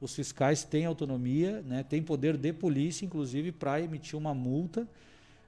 os 0.00 0.14
fiscais 0.14 0.64
têm 0.64 0.84
autonomia, 0.84 1.62
né, 1.62 1.82
têm 1.82 2.02
poder 2.02 2.36
de 2.36 2.52
polícia, 2.52 3.04
inclusive, 3.04 3.52
para 3.52 3.80
emitir 3.80 4.18
uma 4.18 4.34
multa. 4.34 4.88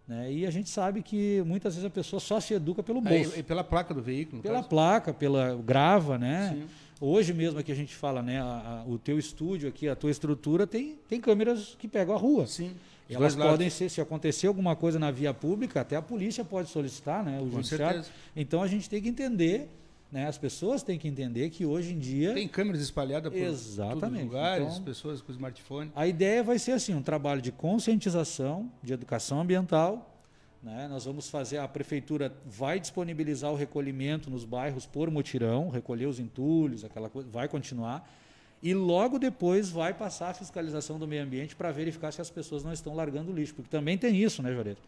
Né, 0.07 0.31
e 0.31 0.47
a 0.47 0.51
gente 0.51 0.69
sabe 0.69 1.03
que 1.03 1.43
muitas 1.47 1.75
vezes 1.75 1.87
a 1.87 1.91
pessoa 1.91 2.21
só 2.21 2.39
se 2.39 2.53
educa 2.53 2.83
pelo 2.83 3.01
bolso. 3.01 3.35
É, 3.35 3.39
e 3.39 3.43
pela 3.43 3.65
placa 3.65 3.95
do 3.95 4.03
veículo. 4.03 4.43
Pela 4.43 4.57
caso. 4.57 4.69
placa, 4.69 5.15
pela 5.15 5.57
grava, 5.57 6.19
né? 6.19 6.55
Sim. 6.55 6.67
Hoje 7.01 7.33
mesmo 7.33 7.59
aqui 7.59 7.73
a 7.73 7.75
gente 7.75 7.95
fala, 7.95 8.23
né? 8.23 8.41
A, 8.41 8.83
a, 8.85 8.85
o 8.87 8.99
teu 8.99 9.19
estúdio 9.19 9.69
aqui, 9.69 9.89
a 9.89 9.97
tua 9.97 10.11
estrutura 10.11 10.67
tem, 10.67 10.99
tem 11.09 11.21
câmeras 11.21 11.75
que 11.79 11.89
pegam 11.89 12.15
a 12.15 12.19
rua. 12.19 12.47
Sim. 12.47 12.75
Elas 13.09 13.35
podem 13.35 13.69
ser, 13.69 13.91
se 13.91 14.01
acontecer 14.01 14.47
alguma 14.47 14.75
coisa 14.75 14.99
na 14.99 15.11
via 15.11 15.35
pública, 15.35 15.81
até 15.81 15.97
a 15.97 16.03
polícia 16.03 16.45
pode 16.45 16.69
solicitar, 16.71 17.25
né? 17.25 17.39
O 17.39 17.45
Com 17.45 17.51
judiciário. 17.51 18.03
Certeza. 18.03 18.11
Então 18.35 18.63
a 18.63 18.67
gente 18.67 18.89
tem 18.89 19.03
que 19.03 19.09
entender, 19.09 19.69
né? 20.15 20.29
As 20.29 20.39
pessoas 20.39 20.81
têm 20.85 20.97
que 20.97 21.09
entender 21.09 21.51
que 21.51 21.67
hoje 21.67 21.93
em 21.93 21.99
dia 21.99 22.35
tem 22.35 22.47
câmeras 22.47 22.81
espalhadas 22.81 23.33
por 23.33 23.37
Exatamente. 23.37 24.01
todos 24.01 24.17
os 24.17 24.23
lugares, 24.23 24.69
então, 24.69 24.85
pessoas 24.85 25.21
com 25.21 25.33
smartphone. 25.33 25.91
A 25.93 26.07
ideia 26.07 26.41
vai 26.41 26.57
ser 26.57 26.71
assim, 26.71 26.95
um 26.95 27.03
trabalho 27.03 27.43
de 27.43 27.51
conscientização, 27.51 28.71
de 28.81 28.93
educação 28.93 29.41
ambiental. 29.41 30.15
Né? 30.63 30.87
Nós 30.87 31.05
vamos 31.05 31.29
fazer, 31.29 31.59
a 31.59 31.67
prefeitura 31.67 32.33
vai 32.47 32.79
disponibilizar 32.79 33.51
o 33.51 33.57
recolhimento 33.57 34.31
nos 34.31 34.45
bairros 34.45 34.87
por 34.87 35.11
mutirão, 35.11 35.69
recolher 35.69 36.07
os 36.07 36.21
entulhos, 36.21 36.85
aquela 36.85 37.11
coisa, 37.11 37.29
vai 37.29 37.49
continuar 37.49 38.09
e 38.63 38.73
logo 38.73 39.19
depois 39.19 39.69
vai 39.69 39.93
passar 39.93 40.31
a 40.31 40.35
fiscalização 40.35 40.97
do 40.97 41.09
meio 41.09 41.25
ambiente 41.25 41.57
para 41.57 41.73
verificar 41.73 42.13
se 42.13 42.21
as 42.21 42.31
pessoas 42.31 42.63
não 42.63 42.73
estão 42.73 42.95
largando 42.95 43.33
lixo, 43.33 43.53
porque 43.53 43.69
também 43.69 43.99
tem 43.99 44.17
isso, 44.17 44.45
né, 44.45 44.55
Joreto? 44.55 44.81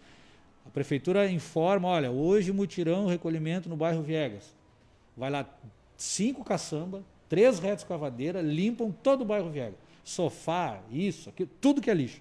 A 0.65 0.71
prefeitura 0.71 1.29
informa, 1.29 1.89
olha, 1.89 2.12
hoje 2.12 2.53
mutirão 2.53 3.07
recolhimento 3.07 3.69
no 3.69 3.77
bairro 3.77 4.03
Viegas. 4.03 4.56
Vai 5.17 5.31
lá 5.31 5.47
cinco 5.97 6.45
caçamba, 6.45 7.03
três 7.29 7.59
retos 7.59 7.85
cavadeira, 7.85 8.41
limpam 8.43 8.91
todo 8.91 9.23
o 9.23 9.25
bairro 9.25 9.51
Viegas. 9.51 9.79
Sofá, 10.05 10.81
isso, 10.91 11.29
aquilo, 11.29 11.49
tudo 11.61 11.81
que 11.81 11.91
é 11.91 11.95
lixo. 11.95 12.21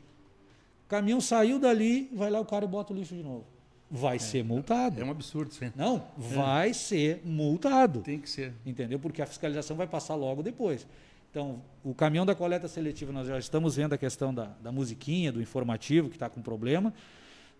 O 0.86 0.88
caminhão 0.88 1.20
saiu 1.20 1.60
dali, 1.60 2.10
vai 2.14 2.30
lá 2.30 2.40
o 2.40 2.46
cara 2.46 2.66
e 2.66 2.68
bota 2.68 2.94
o 2.94 2.96
lixo 2.96 3.16
de 3.16 3.24
novo. 3.24 3.46
Vai 3.90 4.16
é, 4.16 4.20
ser 4.20 4.44
multado. 4.44 5.00
É 5.00 5.04
um 5.04 5.12
absurdo, 5.12 5.54
sim. 5.54 5.72
Não, 5.76 6.04
vai 6.18 6.72
é. 6.72 6.74
ser 6.74 7.22
multado. 7.24 8.02
Tem 8.02 8.20
que 8.20 8.30
ser. 8.30 8.54
Entendeu? 8.66 9.00
Porque 9.00 9.22
a 9.22 9.26
fiscalização 9.26 9.76
vai 9.76 9.88
passar 9.88 10.16
logo 10.16 10.42
depois. 10.42 10.88
Então, 11.30 11.62
o 11.84 11.94
caminhão 11.94 12.26
da 12.26 12.34
coleta 12.34 12.68
seletiva, 12.68 13.12
nós 13.12 13.28
já 13.28 13.38
estamos 13.38 13.76
vendo 13.76 13.94
a 13.94 13.98
questão 13.98 14.34
da, 14.34 14.46
da 14.62 14.72
musiquinha, 14.72 15.32
do 15.32 15.42
informativo, 15.42 16.10
que 16.10 16.16
está 16.16 16.30
com 16.30 16.42
problema. 16.42 16.94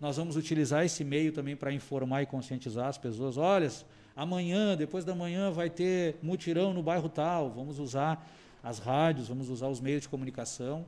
Nós 0.00 0.16
vamos 0.16 0.36
utilizar 0.36 0.84
esse 0.84 1.04
meio 1.04 1.32
também 1.32 1.54
para 1.54 1.72
informar 1.72 2.22
e 2.22 2.26
conscientizar 2.26 2.88
as 2.88 2.98
pessoas. 2.98 3.36
Olha, 3.36 3.70
amanhã, 4.16 4.74
depois 4.76 5.04
da 5.04 5.14
manhã, 5.14 5.50
vai 5.50 5.68
ter 5.68 6.16
mutirão 6.22 6.72
no 6.72 6.82
bairro 6.82 7.08
tal. 7.08 7.50
Vamos 7.50 7.78
usar 7.78 8.26
as 8.64 8.78
rádios, 8.78 9.28
vamos 9.28 9.50
usar 9.50 9.68
os 9.68 9.80
meios 9.80 10.02
de 10.02 10.08
comunicação. 10.08 10.84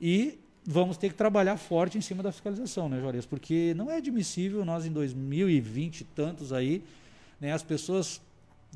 E 0.00 0.38
vamos 0.64 0.96
ter 0.96 1.10
que 1.10 1.14
trabalhar 1.14 1.58
forte 1.58 1.98
em 1.98 2.00
cima 2.00 2.22
da 2.22 2.32
fiscalização, 2.32 2.88
né, 2.88 2.98
Juarez? 2.98 3.26
Porque 3.26 3.74
não 3.76 3.90
é 3.90 3.98
admissível 3.98 4.64
nós, 4.64 4.86
em 4.86 4.90
2020 4.90 6.00
e 6.00 6.04
tantos 6.04 6.52
aí, 6.52 6.82
né, 7.40 7.52
as 7.52 7.62
pessoas 7.62 8.20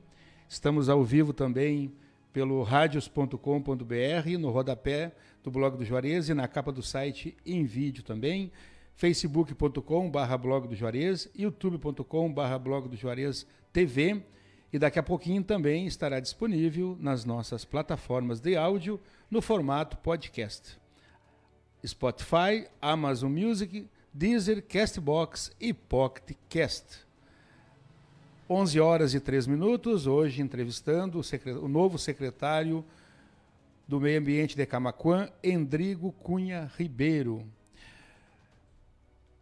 Estamos 0.47 0.91
ao 0.91 1.03
vivo 1.03 1.33
também 1.33 1.91
pelo 2.33 2.62
radios.com.br, 2.62 4.38
no 4.38 4.51
rodapé 4.51 5.12
do 5.42 5.51
blog 5.51 5.77
do 5.77 5.85
Juarez 5.85 6.29
e 6.29 6.35
na 6.35 6.49
capa 6.49 6.73
do 6.73 6.83
site 6.83 7.37
em 7.45 7.64
vídeo 7.64 8.03
também, 8.03 8.51
facebook.com 8.95 10.11
barra 10.11 10.38
blog 10.38 10.68
do 10.68 10.75
Juarez, 10.75 11.31
youtube.com 11.37 12.33
blog 12.33 12.88
do 12.88 12.97
Juarez 12.97 13.47
TV 13.73 14.23
e 14.73 14.79
daqui 14.79 14.99
a 14.99 15.03
pouquinho 15.03 15.45
também 15.45 15.87
estará 15.87 16.18
disponível 16.18 16.97
nas 16.99 17.25
nossas 17.25 17.64
plataformas 17.64 18.40
de 18.40 18.57
áudio 18.57 18.99
no 19.31 19.42
formato 19.42 19.99
podcast. 19.99 20.81
Spotify, 21.85 22.66
Amazon 22.81 23.31
Music, 23.31 23.87
Deezer, 24.14 24.62
Castbox 24.66 25.51
e 25.61 25.75
Pocket 25.75 26.37
Cast. 26.49 27.12
11 28.53 28.79
horas 28.81 29.15
e 29.15 29.21
3 29.21 29.47
minutos, 29.47 30.07
hoje 30.07 30.43
entrevistando 30.43 31.19
o, 31.19 31.65
o 31.65 31.69
novo 31.69 31.99
secretário 31.99 32.85
do 33.88 33.99
Meio 33.99 34.21
Ambiente 34.21 34.55
de 34.55 34.67
Camaquã, 34.67 35.31
Endrigo 35.43 36.12
Cunha 36.12 36.70
Ribeiro. 36.76 37.47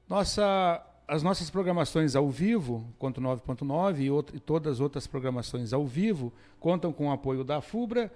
Nossa, 0.09 0.81
as 1.09 1.25
nossas 1.25 1.51
programações 1.51 2.15
ao 2.15 2.31
vivo, 2.31 2.87
quanto 3.01 3.21
9.9 3.21 3.99
e, 3.99 4.37
e 4.37 4.39
todas 4.39 4.75
as 4.75 4.81
outras 4.81 5.09
programações 5.09 5.73
ao 5.73 5.85
vivo, 5.85 6.33
contam 6.61 6.93
com 6.93 7.09
o 7.09 7.13
apoio 7.13 7.43
da 7.43 7.61
FUBRA, 7.61 8.13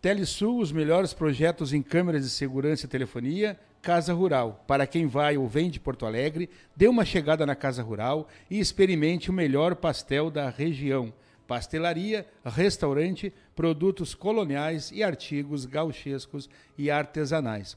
Telesul, 0.00 0.58
os 0.58 0.72
melhores 0.72 1.14
projetos 1.14 1.72
em 1.72 1.80
câmeras 1.80 2.24
de 2.24 2.30
segurança 2.30 2.86
e 2.86 2.88
telefonia, 2.88 3.56
Casa 3.82 4.14
Rural. 4.14 4.64
Para 4.64 4.86
quem 4.86 5.08
vai 5.08 5.36
ou 5.36 5.48
vem 5.48 5.68
de 5.68 5.80
Porto 5.80 6.06
Alegre, 6.06 6.48
dê 6.76 6.86
uma 6.86 7.04
chegada 7.04 7.44
na 7.44 7.56
Casa 7.56 7.82
Rural 7.82 8.28
e 8.48 8.60
experimente 8.60 9.28
o 9.28 9.32
melhor 9.32 9.74
pastel 9.74 10.30
da 10.30 10.48
região. 10.48 11.12
Pastelaria, 11.48 12.24
restaurante, 12.44 13.32
produtos 13.56 14.14
coloniais 14.14 14.92
e 14.92 15.02
artigos 15.02 15.66
gauchescos 15.66 16.48
e 16.78 16.92
artesanais. 16.92 17.76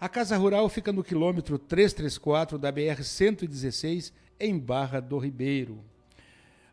A 0.00 0.08
Casa 0.08 0.36
Rural 0.36 0.68
fica 0.68 0.92
no 0.92 1.04
quilômetro 1.04 1.56
334 1.56 2.58
da 2.58 2.72
BR-116, 2.72 4.12
em 4.40 4.58
Barra 4.58 4.98
do 4.98 5.18
Ribeiro. 5.18 5.78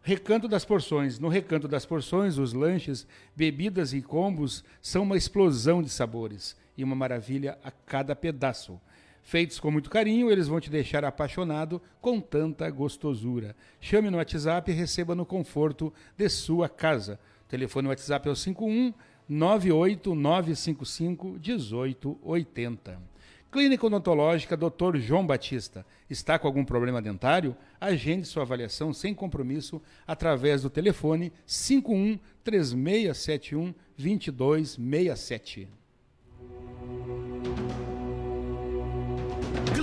Recanto 0.02 0.48
das 0.48 0.66
Porções. 0.66 1.20
No 1.20 1.30
Recanto 1.30 1.68
das 1.68 1.86
Porções, 1.86 2.40
os 2.40 2.52
lanches, 2.52 3.06
bebidas 3.36 3.94
e 3.94 4.02
combos 4.02 4.64
são 4.82 5.04
uma 5.04 5.16
explosão 5.16 5.84
de 5.84 5.90
sabores 5.92 6.60
e 6.78 6.84
uma 6.84 6.96
maravilha 6.96 7.58
a 7.64 7.72
cada 7.72 8.16
pedaço. 8.16 8.80
Feitos 9.24 9.60
com 9.60 9.70
muito 9.70 9.90
carinho, 9.90 10.32
eles 10.32 10.48
vão 10.48 10.60
te 10.60 10.70
deixar 10.70 11.06
apaixonado 11.06 11.82
com 12.02 12.20
tanta 12.20 12.70
gostosura. 12.70 13.56
Chame 13.80 14.10
no 14.10 14.18
WhatsApp 14.18 14.72
e 14.72 14.74
receba 14.74 15.14
no 15.14 15.26
conforto 15.26 15.94
de 16.18 16.28
sua 16.28 16.68
casa. 16.68 17.20
O 17.46 17.50
telefone 17.50 17.88
WhatsApp 17.88 18.28
é 18.28 18.32
o 18.32 18.36
51 18.36 18.94
98955 19.30 21.40
1880. 21.40 23.12
Clínica 23.52 23.86
Odontológica 23.86 24.56
Dr. 24.56 24.98
João 24.98 25.28
Batista. 25.28 25.86
Está 26.10 26.40
com 26.40 26.48
algum 26.48 26.64
problema 26.64 27.02
dentário? 27.02 27.56
Agende 27.80 28.26
sua 28.26 28.44
avaliação 28.44 28.94
sem 28.94 29.14
compromisso 29.14 29.82
através 30.08 30.62
do 30.62 30.70
telefone 30.70 31.34
51 31.46 32.18
3671 32.44 33.74
2267. 33.98 35.81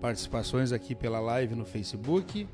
Participações 0.00 0.72
aqui 0.72 0.94
pela 0.94 1.20
live 1.20 1.54
no 1.54 1.64
Facebook. 1.64 2.48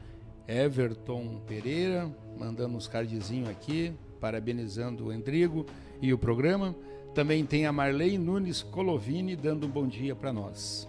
Everton 0.47 1.41
Pereira 1.47 2.11
mandando 2.39 2.77
uns 2.77 2.87
cardzinhos 2.87 3.49
aqui, 3.49 3.93
parabenizando 4.21 5.07
o 5.07 5.13
Endrigo 5.13 5.65
e 6.01 6.13
o 6.13 6.19
programa. 6.19 6.75
Também 7.15 7.47
tem 7.47 7.67
a 7.67 7.73
Marley 7.73 8.19
Nunes 8.19 8.63
Colovini 8.63 9.37
dando 9.37 9.67
um 9.67 9.71
bom 9.71 9.87
dia 9.87 10.15
para 10.15 10.33
nós. 10.33 10.89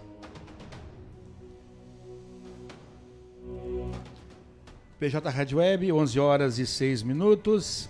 PJ 4.98 5.28
Rádio 5.28 5.58
Web, 5.58 5.92
11 5.92 6.18
horas 6.18 6.58
e 6.58 6.66
6 6.66 7.02
minutos. 7.02 7.88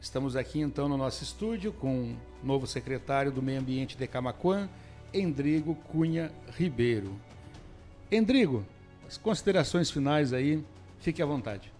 Estamos 0.00 0.36
aqui 0.36 0.60
então 0.60 0.88
no 0.88 0.96
nosso 0.96 1.24
estúdio 1.24 1.72
com 1.72 2.12
o 2.42 2.46
novo 2.46 2.66
secretário 2.66 3.32
do 3.32 3.42
Meio 3.42 3.60
Ambiente 3.60 3.96
de 3.96 4.06
Camacuã, 4.06 4.68
Endrigo 5.12 5.74
Cunha 5.74 6.32
Ribeiro. 6.56 7.27
Endrigo, 8.10 8.64
as 9.06 9.18
considerações 9.18 9.90
finais 9.90 10.32
aí, 10.32 10.64
fique 10.98 11.20
à 11.20 11.26
vontade. 11.26 11.70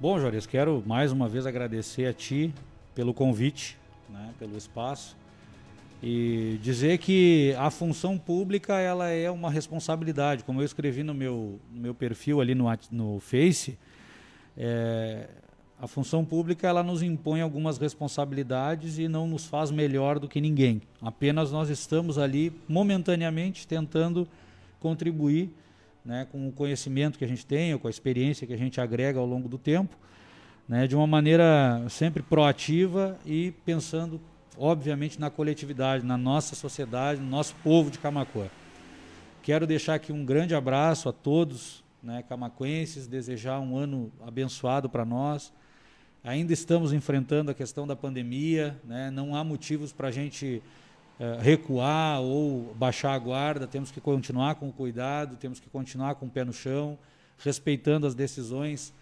Bom, 0.00 0.18
Juarez, 0.18 0.46
quero 0.46 0.82
mais 0.86 1.12
uma 1.12 1.28
vez 1.28 1.44
agradecer 1.44 2.06
a 2.06 2.12
ti 2.14 2.54
pelo 2.94 3.12
convite, 3.12 3.76
né, 4.08 4.32
pelo 4.38 4.56
espaço 4.56 5.14
e 6.02 6.58
dizer 6.62 6.96
que 6.96 7.54
a 7.58 7.70
função 7.70 8.16
pública 8.16 8.78
ela 8.78 9.10
é 9.10 9.30
uma 9.30 9.50
responsabilidade, 9.50 10.42
como 10.42 10.62
eu 10.62 10.64
escrevi 10.64 11.02
no 11.02 11.12
meu, 11.12 11.60
no 11.70 11.82
meu 11.82 11.94
perfil 11.94 12.40
ali 12.40 12.54
no, 12.54 12.64
no 12.90 13.20
Face, 13.20 13.78
é, 14.56 15.28
a 15.78 15.86
função 15.86 16.24
pública 16.24 16.66
ela 16.66 16.82
nos 16.82 17.02
impõe 17.02 17.42
algumas 17.42 17.76
responsabilidades 17.76 18.98
e 18.98 19.06
não 19.06 19.28
nos 19.28 19.44
faz 19.44 19.70
melhor 19.70 20.18
do 20.18 20.26
que 20.26 20.40
ninguém. 20.40 20.80
Apenas 21.02 21.52
nós 21.52 21.68
estamos 21.68 22.16
ali 22.16 22.50
momentaneamente 22.66 23.66
tentando 23.66 24.26
contribuir 24.80 25.50
né, 26.04 26.26
com 26.32 26.48
o 26.48 26.52
conhecimento 26.52 27.18
que 27.18 27.24
a 27.24 27.28
gente 27.28 27.46
tem, 27.46 27.76
com 27.78 27.86
a 27.86 27.90
experiência 27.90 28.46
que 28.46 28.52
a 28.52 28.56
gente 28.56 28.80
agrega 28.80 29.20
ao 29.20 29.26
longo 29.26 29.48
do 29.48 29.58
tempo, 29.58 29.96
né, 30.68 30.86
de 30.86 30.96
uma 30.96 31.06
maneira 31.06 31.84
sempre 31.88 32.22
proativa 32.22 33.18
e 33.24 33.52
pensando, 33.64 34.20
obviamente, 34.56 35.20
na 35.20 35.30
coletividade, 35.30 36.04
na 36.04 36.16
nossa 36.16 36.54
sociedade, 36.54 37.20
no 37.20 37.28
nosso 37.28 37.54
povo 37.62 37.90
de 37.90 37.98
Camacuã. 37.98 38.46
Quero 39.42 39.66
deixar 39.66 39.94
aqui 39.94 40.12
um 40.12 40.24
grande 40.24 40.54
abraço 40.54 41.08
a 41.08 41.12
todos 41.12 41.82
né, 42.02 42.22
camacuenses, 42.28 43.06
desejar 43.06 43.60
um 43.60 43.76
ano 43.76 44.10
abençoado 44.26 44.88
para 44.88 45.04
nós. 45.04 45.52
Ainda 46.22 46.52
estamos 46.52 46.92
enfrentando 46.92 47.50
a 47.50 47.54
questão 47.54 47.86
da 47.86 47.96
pandemia, 47.96 48.78
né, 48.84 49.10
não 49.10 49.34
há 49.34 49.42
motivos 49.42 49.92
para 49.92 50.08
a 50.08 50.10
gente 50.10 50.62
recuar 51.42 52.20
ou 52.22 52.74
baixar 52.74 53.12
a 53.12 53.18
guarda, 53.18 53.66
temos 53.66 53.90
que 53.90 54.00
continuar 54.00 54.54
com 54.54 54.72
cuidado, 54.72 55.36
temos 55.36 55.60
que 55.60 55.68
continuar 55.68 56.14
com 56.14 56.24
o 56.24 56.30
pé 56.30 56.44
no 56.44 56.52
chão, 56.52 56.98
respeitando 57.38 58.06
as 58.06 58.14
decisões 58.14 58.92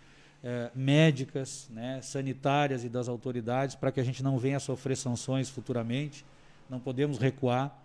eh, 0.43 0.71
médicas, 0.75 1.69
né, 1.71 2.01
sanitárias 2.01 2.85
e 2.85 2.89
das 2.89 3.09
autoridades, 3.09 3.75
para 3.75 3.91
que 3.91 4.01
a 4.01 4.05
gente 4.05 4.23
não 4.23 4.39
venha 4.39 4.57
a 4.57 4.61
sofrer 4.61 4.97
sanções 4.97 5.49
futuramente. 5.49 6.25
Não 6.71 6.79
podemos 6.79 7.19
recuar, 7.19 7.77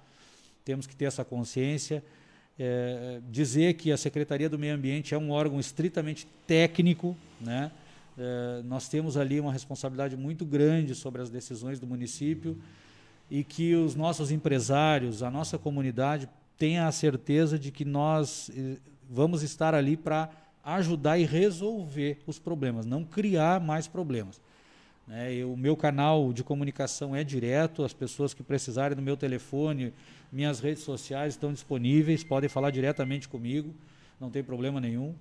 temos 0.63 0.85
que 0.85 0.95
ter 0.95 1.05
essa 1.05 1.23
consciência. 1.23 2.03
Eh, 2.57 3.21
dizer 3.29 3.73
que 3.73 3.91
a 3.91 3.97
Secretaria 3.97 4.49
do 4.49 4.59
Meio 4.59 4.75
Ambiente 4.75 5.15
é 5.15 5.17
um 5.17 5.31
órgão 5.31 5.59
estritamente 5.59 6.27
técnico, 6.47 7.15
né? 7.41 7.71
nós 8.65 8.87
temos 8.87 9.17
ali 9.17 9.39
uma 9.39 9.51
responsabilidade 9.51 10.15
muito 10.15 10.45
grande 10.45 10.93
sobre 10.93 11.19
as 11.19 11.31
decisões 11.31 11.79
do 11.79 11.87
município 11.87 12.55
e 13.33 13.43
que 13.43 13.73
os 13.73 13.95
nossos 13.95 14.29
empresários, 14.29 15.23
a 15.23 15.31
nossa 15.31 15.57
comunidade 15.57 16.29
tenha 16.55 16.87
a 16.87 16.91
certeza 16.91 17.57
de 17.57 17.71
que 17.71 17.83
nós 17.83 18.51
eh, 18.55 18.77
vamos 19.09 19.41
estar 19.41 19.73
ali 19.73 19.97
para 19.97 20.29
ajudar 20.63 21.17
e 21.17 21.25
resolver 21.25 22.19
os 22.27 22.37
problemas, 22.37 22.85
não 22.85 23.03
criar 23.03 23.59
mais 23.59 23.87
problemas. 23.87 24.39
Né? 25.07 25.43
o 25.43 25.57
meu 25.57 25.75
canal 25.75 26.31
de 26.31 26.43
comunicação 26.43 27.15
é 27.15 27.23
direto, 27.23 27.83
as 27.83 27.91
pessoas 27.91 28.35
que 28.35 28.43
precisarem 28.43 28.95
do 28.95 29.01
meu 29.01 29.17
telefone, 29.17 29.91
minhas 30.31 30.59
redes 30.59 30.83
sociais 30.83 31.33
estão 31.33 31.51
disponíveis, 31.51 32.23
podem 32.23 32.47
falar 32.47 32.69
diretamente 32.69 33.27
comigo, 33.27 33.73
não 34.21 34.29
tem 34.29 34.43
problema 34.43 34.79
nenhum. 34.79 35.15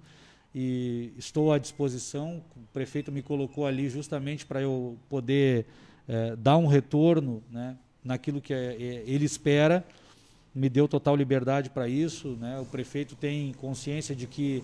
E 0.55 1.15
estou 1.17 1.51
à 1.51 1.59
disposição, 1.59 2.43
o 2.55 2.61
prefeito 2.75 3.11
me 3.11 3.23
colocou 3.23 3.67
ali 3.67 3.89
justamente 3.89 4.45
para 4.45 4.61
eu 4.61 4.99
poder 5.09 5.65
é, 6.07 6.37
dar 6.37 6.59
um 6.59 6.67
retorno 6.67 7.43
né, 7.51 7.75
naquilo 8.05 8.41
que 8.41 8.53
é, 8.53 8.75
é, 8.75 9.05
ele 9.07 9.25
espera, 9.25 9.85
me 10.55 10.69
deu 10.69 10.87
total 10.87 11.17
liberdade 11.17 11.71
para 11.71 11.89
isso. 11.89 12.37
Né? 12.41 12.59
O 12.61 12.65
prefeito 12.65 13.15
tem 13.15 13.53
consciência 13.55 14.15
de 14.15 14.27
que 14.27 14.63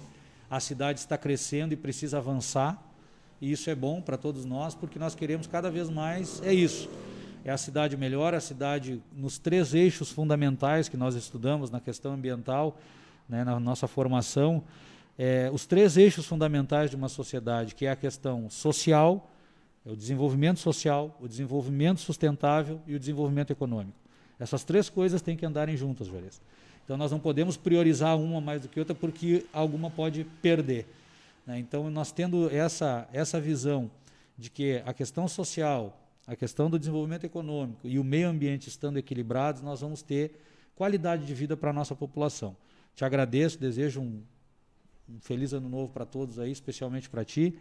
a 0.50 0.60
cidade 0.60 1.00
está 1.00 1.16
crescendo 1.16 1.72
e 1.72 1.76
precisa 1.76 2.18
avançar, 2.18 2.82
e 3.40 3.52
isso 3.52 3.70
é 3.70 3.74
bom 3.74 4.00
para 4.00 4.16
todos 4.16 4.44
nós, 4.44 4.74
porque 4.74 4.98
nós 4.98 5.14
queremos 5.14 5.46
cada 5.46 5.70
vez 5.70 5.88
mais, 5.88 6.42
é 6.42 6.52
isso. 6.52 6.88
É 7.44 7.50
a 7.50 7.56
cidade 7.56 7.96
melhor, 7.96 8.34
a 8.34 8.40
cidade 8.40 9.00
nos 9.16 9.38
três 9.38 9.74
eixos 9.74 10.10
fundamentais 10.10 10.88
que 10.88 10.96
nós 10.96 11.14
estudamos 11.14 11.70
na 11.70 11.80
questão 11.80 12.12
ambiental, 12.12 12.76
né, 13.28 13.44
na 13.44 13.60
nossa 13.60 13.86
formação, 13.86 14.64
é, 15.18 15.50
os 15.52 15.66
três 15.66 15.96
eixos 15.96 16.26
fundamentais 16.26 16.90
de 16.90 16.96
uma 16.96 17.08
sociedade, 17.08 17.74
que 17.74 17.86
é 17.86 17.90
a 17.90 17.96
questão 17.96 18.48
social, 18.48 19.30
é 19.88 19.90
o 19.90 19.96
desenvolvimento 19.96 20.60
social, 20.60 21.16
o 21.18 21.26
desenvolvimento 21.26 21.98
sustentável 22.02 22.78
e 22.86 22.94
o 22.94 22.98
desenvolvimento 22.98 23.50
econômico. 23.50 23.96
Essas 24.38 24.62
três 24.62 24.90
coisas 24.90 25.22
têm 25.22 25.34
que 25.34 25.46
andarem 25.46 25.78
juntas, 25.78 26.08
Juarez. 26.08 26.42
Então 26.84 26.98
nós 26.98 27.10
não 27.10 27.18
podemos 27.18 27.56
priorizar 27.56 28.18
uma 28.18 28.38
mais 28.38 28.60
do 28.60 28.68
que 28.68 28.78
outra 28.78 28.94
porque 28.94 29.46
alguma 29.50 29.90
pode 29.90 30.24
perder. 30.42 30.86
Né? 31.46 31.58
Então 31.58 31.88
nós 31.88 32.12
tendo 32.12 32.54
essa, 32.54 33.08
essa 33.14 33.40
visão 33.40 33.90
de 34.36 34.50
que 34.50 34.82
a 34.84 34.92
questão 34.92 35.26
social, 35.26 35.98
a 36.26 36.36
questão 36.36 36.68
do 36.68 36.78
desenvolvimento 36.78 37.24
econômico 37.24 37.88
e 37.88 37.98
o 37.98 38.04
meio 38.04 38.28
ambiente 38.28 38.68
estando 38.68 38.98
equilibrados, 38.98 39.62
nós 39.62 39.80
vamos 39.80 40.02
ter 40.02 40.38
qualidade 40.76 41.24
de 41.24 41.32
vida 41.32 41.56
para 41.56 41.70
a 41.70 41.72
nossa 41.72 41.94
população. 41.94 42.54
Te 42.94 43.06
agradeço, 43.06 43.58
desejo 43.58 44.02
um, 44.02 44.22
um 45.08 45.18
feliz 45.18 45.54
ano 45.54 45.68
novo 45.70 45.90
para 45.94 46.04
todos 46.04 46.38
aí, 46.38 46.52
especialmente 46.52 47.08
para 47.08 47.24
ti 47.24 47.58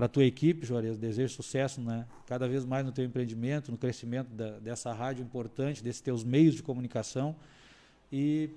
para 0.00 0.06
a 0.06 0.08
tua 0.08 0.24
equipe, 0.24 0.64
Juarez, 0.64 0.96
desejo 0.96 1.34
sucesso 1.34 1.78
né? 1.78 2.06
cada 2.26 2.48
vez 2.48 2.64
mais 2.64 2.86
no 2.86 2.90
teu 2.90 3.04
empreendimento, 3.04 3.70
no 3.70 3.76
crescimento 3.76 4.28
da, 4.28 4.52
dessa 4.58 4.94
rádio 4.94 5.22
importante, 5.22 5.84
desses 5.84 6.00
teus 6.00 6.24
meios 6.24 6.54
de 6.54 6.62
comunicação. 6.62 7.36
E 8.10 8.48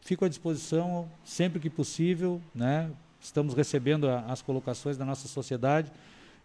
fico 0.00 0.24
à 0.24 0.30
disposição 0.30 1.06
sempre 1.22 1.60
que 1.60 1.68
possível. 1.68 2.40
Né? 2.54 2.90
Estamos 3.20 3.52
recebendo 3.52 4.08
a, 4.08 4.20
as 4.32 4.40
colocações 4.40 4.96
da 4.96 5.04
nossa 5.04 5.28
sociedade 5.28 5.92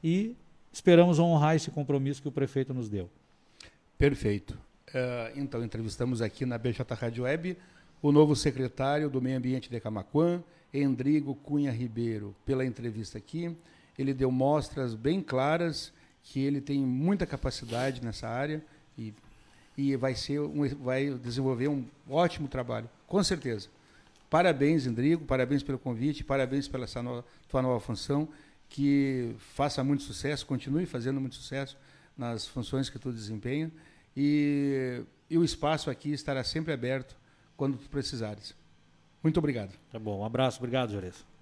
e 0.04 0.36
esperamos 0.74 1.20
honrar 1.20 1.56
esse 1.56 1.72
compromisso 1.72 2.22
que 2.22 2.28
o 2.28 2.32
prefeito 2.32 2.74
nos 2.74 2.90
deu. 2.90 3.10
Perfeito. 3.98 4.60
Uh, 4.90 5.40
então, 5.40 5.64
entrevistamos 5.64 6.22
aqui 6.22 6.46
na 6.46 6.58
BJ 6.58 6.84
Rádio 6.94 7.24
Web 7.24 7.58
o 8.02 8.12
novo 8.12 8.36
secretário 8.36 9.10
do 9.10 9.22
Meio 9.22 9.38
Ambiente 9.38 9.70
de 9.70 9.80
Camaquã, 9.80 10.44
Endrigo 10.74 11.34
Cunha 11.34 11.72
Ribeiro, 11.72 12.36
pela 12.46 12.66
entrevista 12.66 13.18
aqui. 13.18 13.56
Ele 13.98 14.14
deu 14.14 14.32
mostras 14.32 14.96
bem 14.96 15.22
claras 15.22 15.92
que 16.24 16.40
ele 16.40 16.62
tem 16.62 16.80
muita 16.80 17.26
capacidade 17.26 18.04
nessa 18.04 18.28
área 18.28 18.64
e, 18.98 19.14
e 19.78 19.96
vai, 19.96 20.16
ser 20.16 20.40
um, 20.40 20.68
vai 20.76 21.12
desenvolver 21.12 21.68
um 21.68 21.86
ótimo 22.10 22.48
trabalho, 22.48 22.90
com 23.06 23.22
certeza. 23.24 23.68
Parabéns, 24.30 24.88
Endrigo, 24.88 25.26
parabéns 25.26 25.62
pelo 25.62 25.78
convite, 25.78 26.24
parabéns 26.24 26.68
pela 26.68 26.88
no, 27.04 27.24
tua 27.48 27.62
nova 27.62 27.80
função, 27.80 28.28
que 28.70 29.36
faça 29.54 29.84
muito 29.84 30.02
sucesso, 30.02 30.46
continue 30.46 30.86
fazendo 30.86 31.22
muito 31.22 31.36
sucesso 31.36 31.78
nas 32.18 32.48
funções 32.48 32.90
que 32.90 32.98
tu 32.98 33.12
desempenha 33.12 33.72
e, 34.16 35.04
e 35.30 35.38
o 35.38 35.44
espaço 35.44 35.90
aqui 35.90 36.12
estará 36.12 36.44
sempre 36.44 36.74
aberto 36.74 37.16
quando 37.56 37.78
tu 37.78 37.90
precisares. 37.90 38.56
Muito 39.22 39.38
obrigado. 39.38 39.74
Tá 39.92 40.00
bom, 40.00 40.20
um 40.20 40.26
abraço, 40.26 40.58
obrigado, 40.58 40.92
Juarez. 40.92 41.33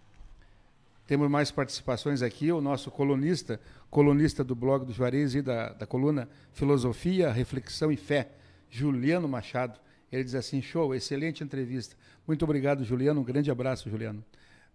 Temos 1.07 1.29
mais 1.29 1.51
participações 1.51 2.21
aqui, 2.21 2.51
o 2.51 2.61
nosso 2.61 2.91
colunista, 2.91 3.59
colunista 3.89 4.43
do 4.43 4.53
blog 4.55 4.85
do 4.85 4.93
Juarez 4.93 5.33
e 5.35 5.41
da, 5.41 5.73
da 5.73 5.85
coluna 5.85 6.29
Filosofia, 6.53 7.29
Reflexão 7.31 7.91
e 7.91 7.97
Fé, 7.97 8.29
Juliano 8.69 9.27
Machado. 9.27 9.77
Ele 10.11 10.23
diz 10.23 10.35
assim: 10.35 10.61
show, 10.61 10.95
excelente 10.95 11.43
entrevista. 11.43 11.95
Muito 12.27 12.43
obrigado, 12.43 12.83
Juliano. 12.83 13.21
Um 13.21 13.23
grande 13.23 13.49
abraço, 13.49 13.89
Juliano. 13.89 14.23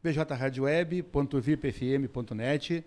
bjradioweb.vipfm.net 0.03 2.85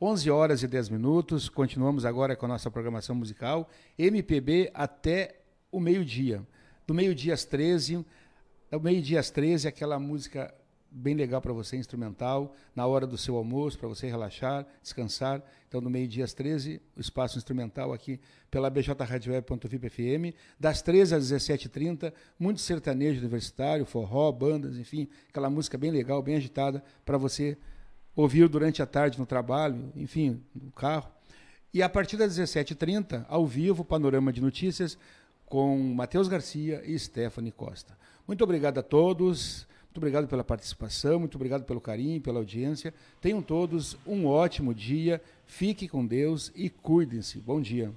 11 0.00 0.30
horas 0.30 0.62
e 0.62 0.68
10 0.68 0.88
minutos. 0.90 1.48
Continuamos 1.48 2.04
agora 2.04 2.36
com 2.36 2.46
a 2.46 2.48
nossa 2.48 2.70
programação 2.70 3.14
musical. 3.14 3.70
MPB 3.98 4.70
até 4.74 5.40
o 5.70 5.80
meio-dia. 5.80 6.42
Do 6.86 6.92
meio-dia 6.92 7.32
às 7.32 7.44
13, 7.44 8.04
do 8.70 8.80
meio-dia 8.80 9.20
às 9.20 9.30
13, 9.30 9.68
aquela 9.68 9.98
música 9.98 10.52
bem 10.94 11.14
legal 11.14 11.40
para 11.40 11.52
você, 11.52 11.76
instrumental, 11.76 12.54
na 12.74 12.86
hora 12.86 13.06
do 13.06 13.18
seu 13.18 13.36
almoço, 13.36 13.76
para 13.76 13.88
você 13.88 14.06
relaxar, 14.06 14.64
descansar. 14.80 15.42
Então, 15.66 15.82
do 15.82 15.90
meio-dia 15.90 16.24
às 16.24 16.32
13, 16.32 16.80
o 16.96 17.00
espaço 17.00 17.36
instrumental 17.36 17.92
aqui 17.92 18.20
pela 18.48 18.70
bjradioweb.vipfm. 18.70 20.32
Das 20.58 20.80
13 20.82 21.16
às 21.16 21.32
17h30, 21.32 22.12
muito 22.38 22.60
sertanejo 22.60 23.18
universitário, 23.18 23.84
forró, 23.84 24.30
bandas, 24.30 24.76
enfim, 24.78 25.08
aquela 25.28 25.50
música 25.50 25.76
bem 25.76 25.90
legal, 25.90 26.22
bem 26.22 26.36
agitada, 26.36 26.82
para 27.04 27.18
você 27.18 27.58
ouvir 28.14 28.48
durante 28.48 28.80
a 28.80 28.86
tarde 28.86 29.18
no 29.18 29.26
trabalho, 29.26 29.92
enfim, 29.96 30.40
no 30.54 30.70
carro. 30.70 31.10
E 31.72 31.82
a 31.82 31.88
partir 31.88 32.16
das 32.16 32.38
17h30, 32.38 33.26
ao 33.28 33.44
vivo, 33.44 33.84
panorama 33.84 34.32
de 34.32 34.40
notícias 34.40 34.96
com 35.44 35.76
Matheus 35.76 36.28
Garcia 36.28 36.82
e 36.84 36.96
Stephanie 36.96 37.50
Costa. 37.50 37.98
Muito 38.28 38.44
obrigado 38.44 38.78
a 38.78 38.82
todos, 38.82 39.66
muito 39.94 40.02
obrigado 40.02 40.26
pela 40.26 40.42
participação, 40.42 41.20
muito 41.20 41.36
obrigado 41.36 41.62
pelo 41.62 41.80
carinho, 41.80 42.20
pela 42.20 42.40
audiência. 42.40 42.92
Tenham 43.20 43.40
todos 43.40 43.96
um 44.04 44.26
ótimo 44.26 44.74
dia, 44.74 45.22
fique 45.46 45.86
com 45.86 46.04
Deus 46.04 46.50
e 46.56 46.68
cuidem-se. 46.68 47.38
Bom 47.38 47.60
dia. 47.60 47.92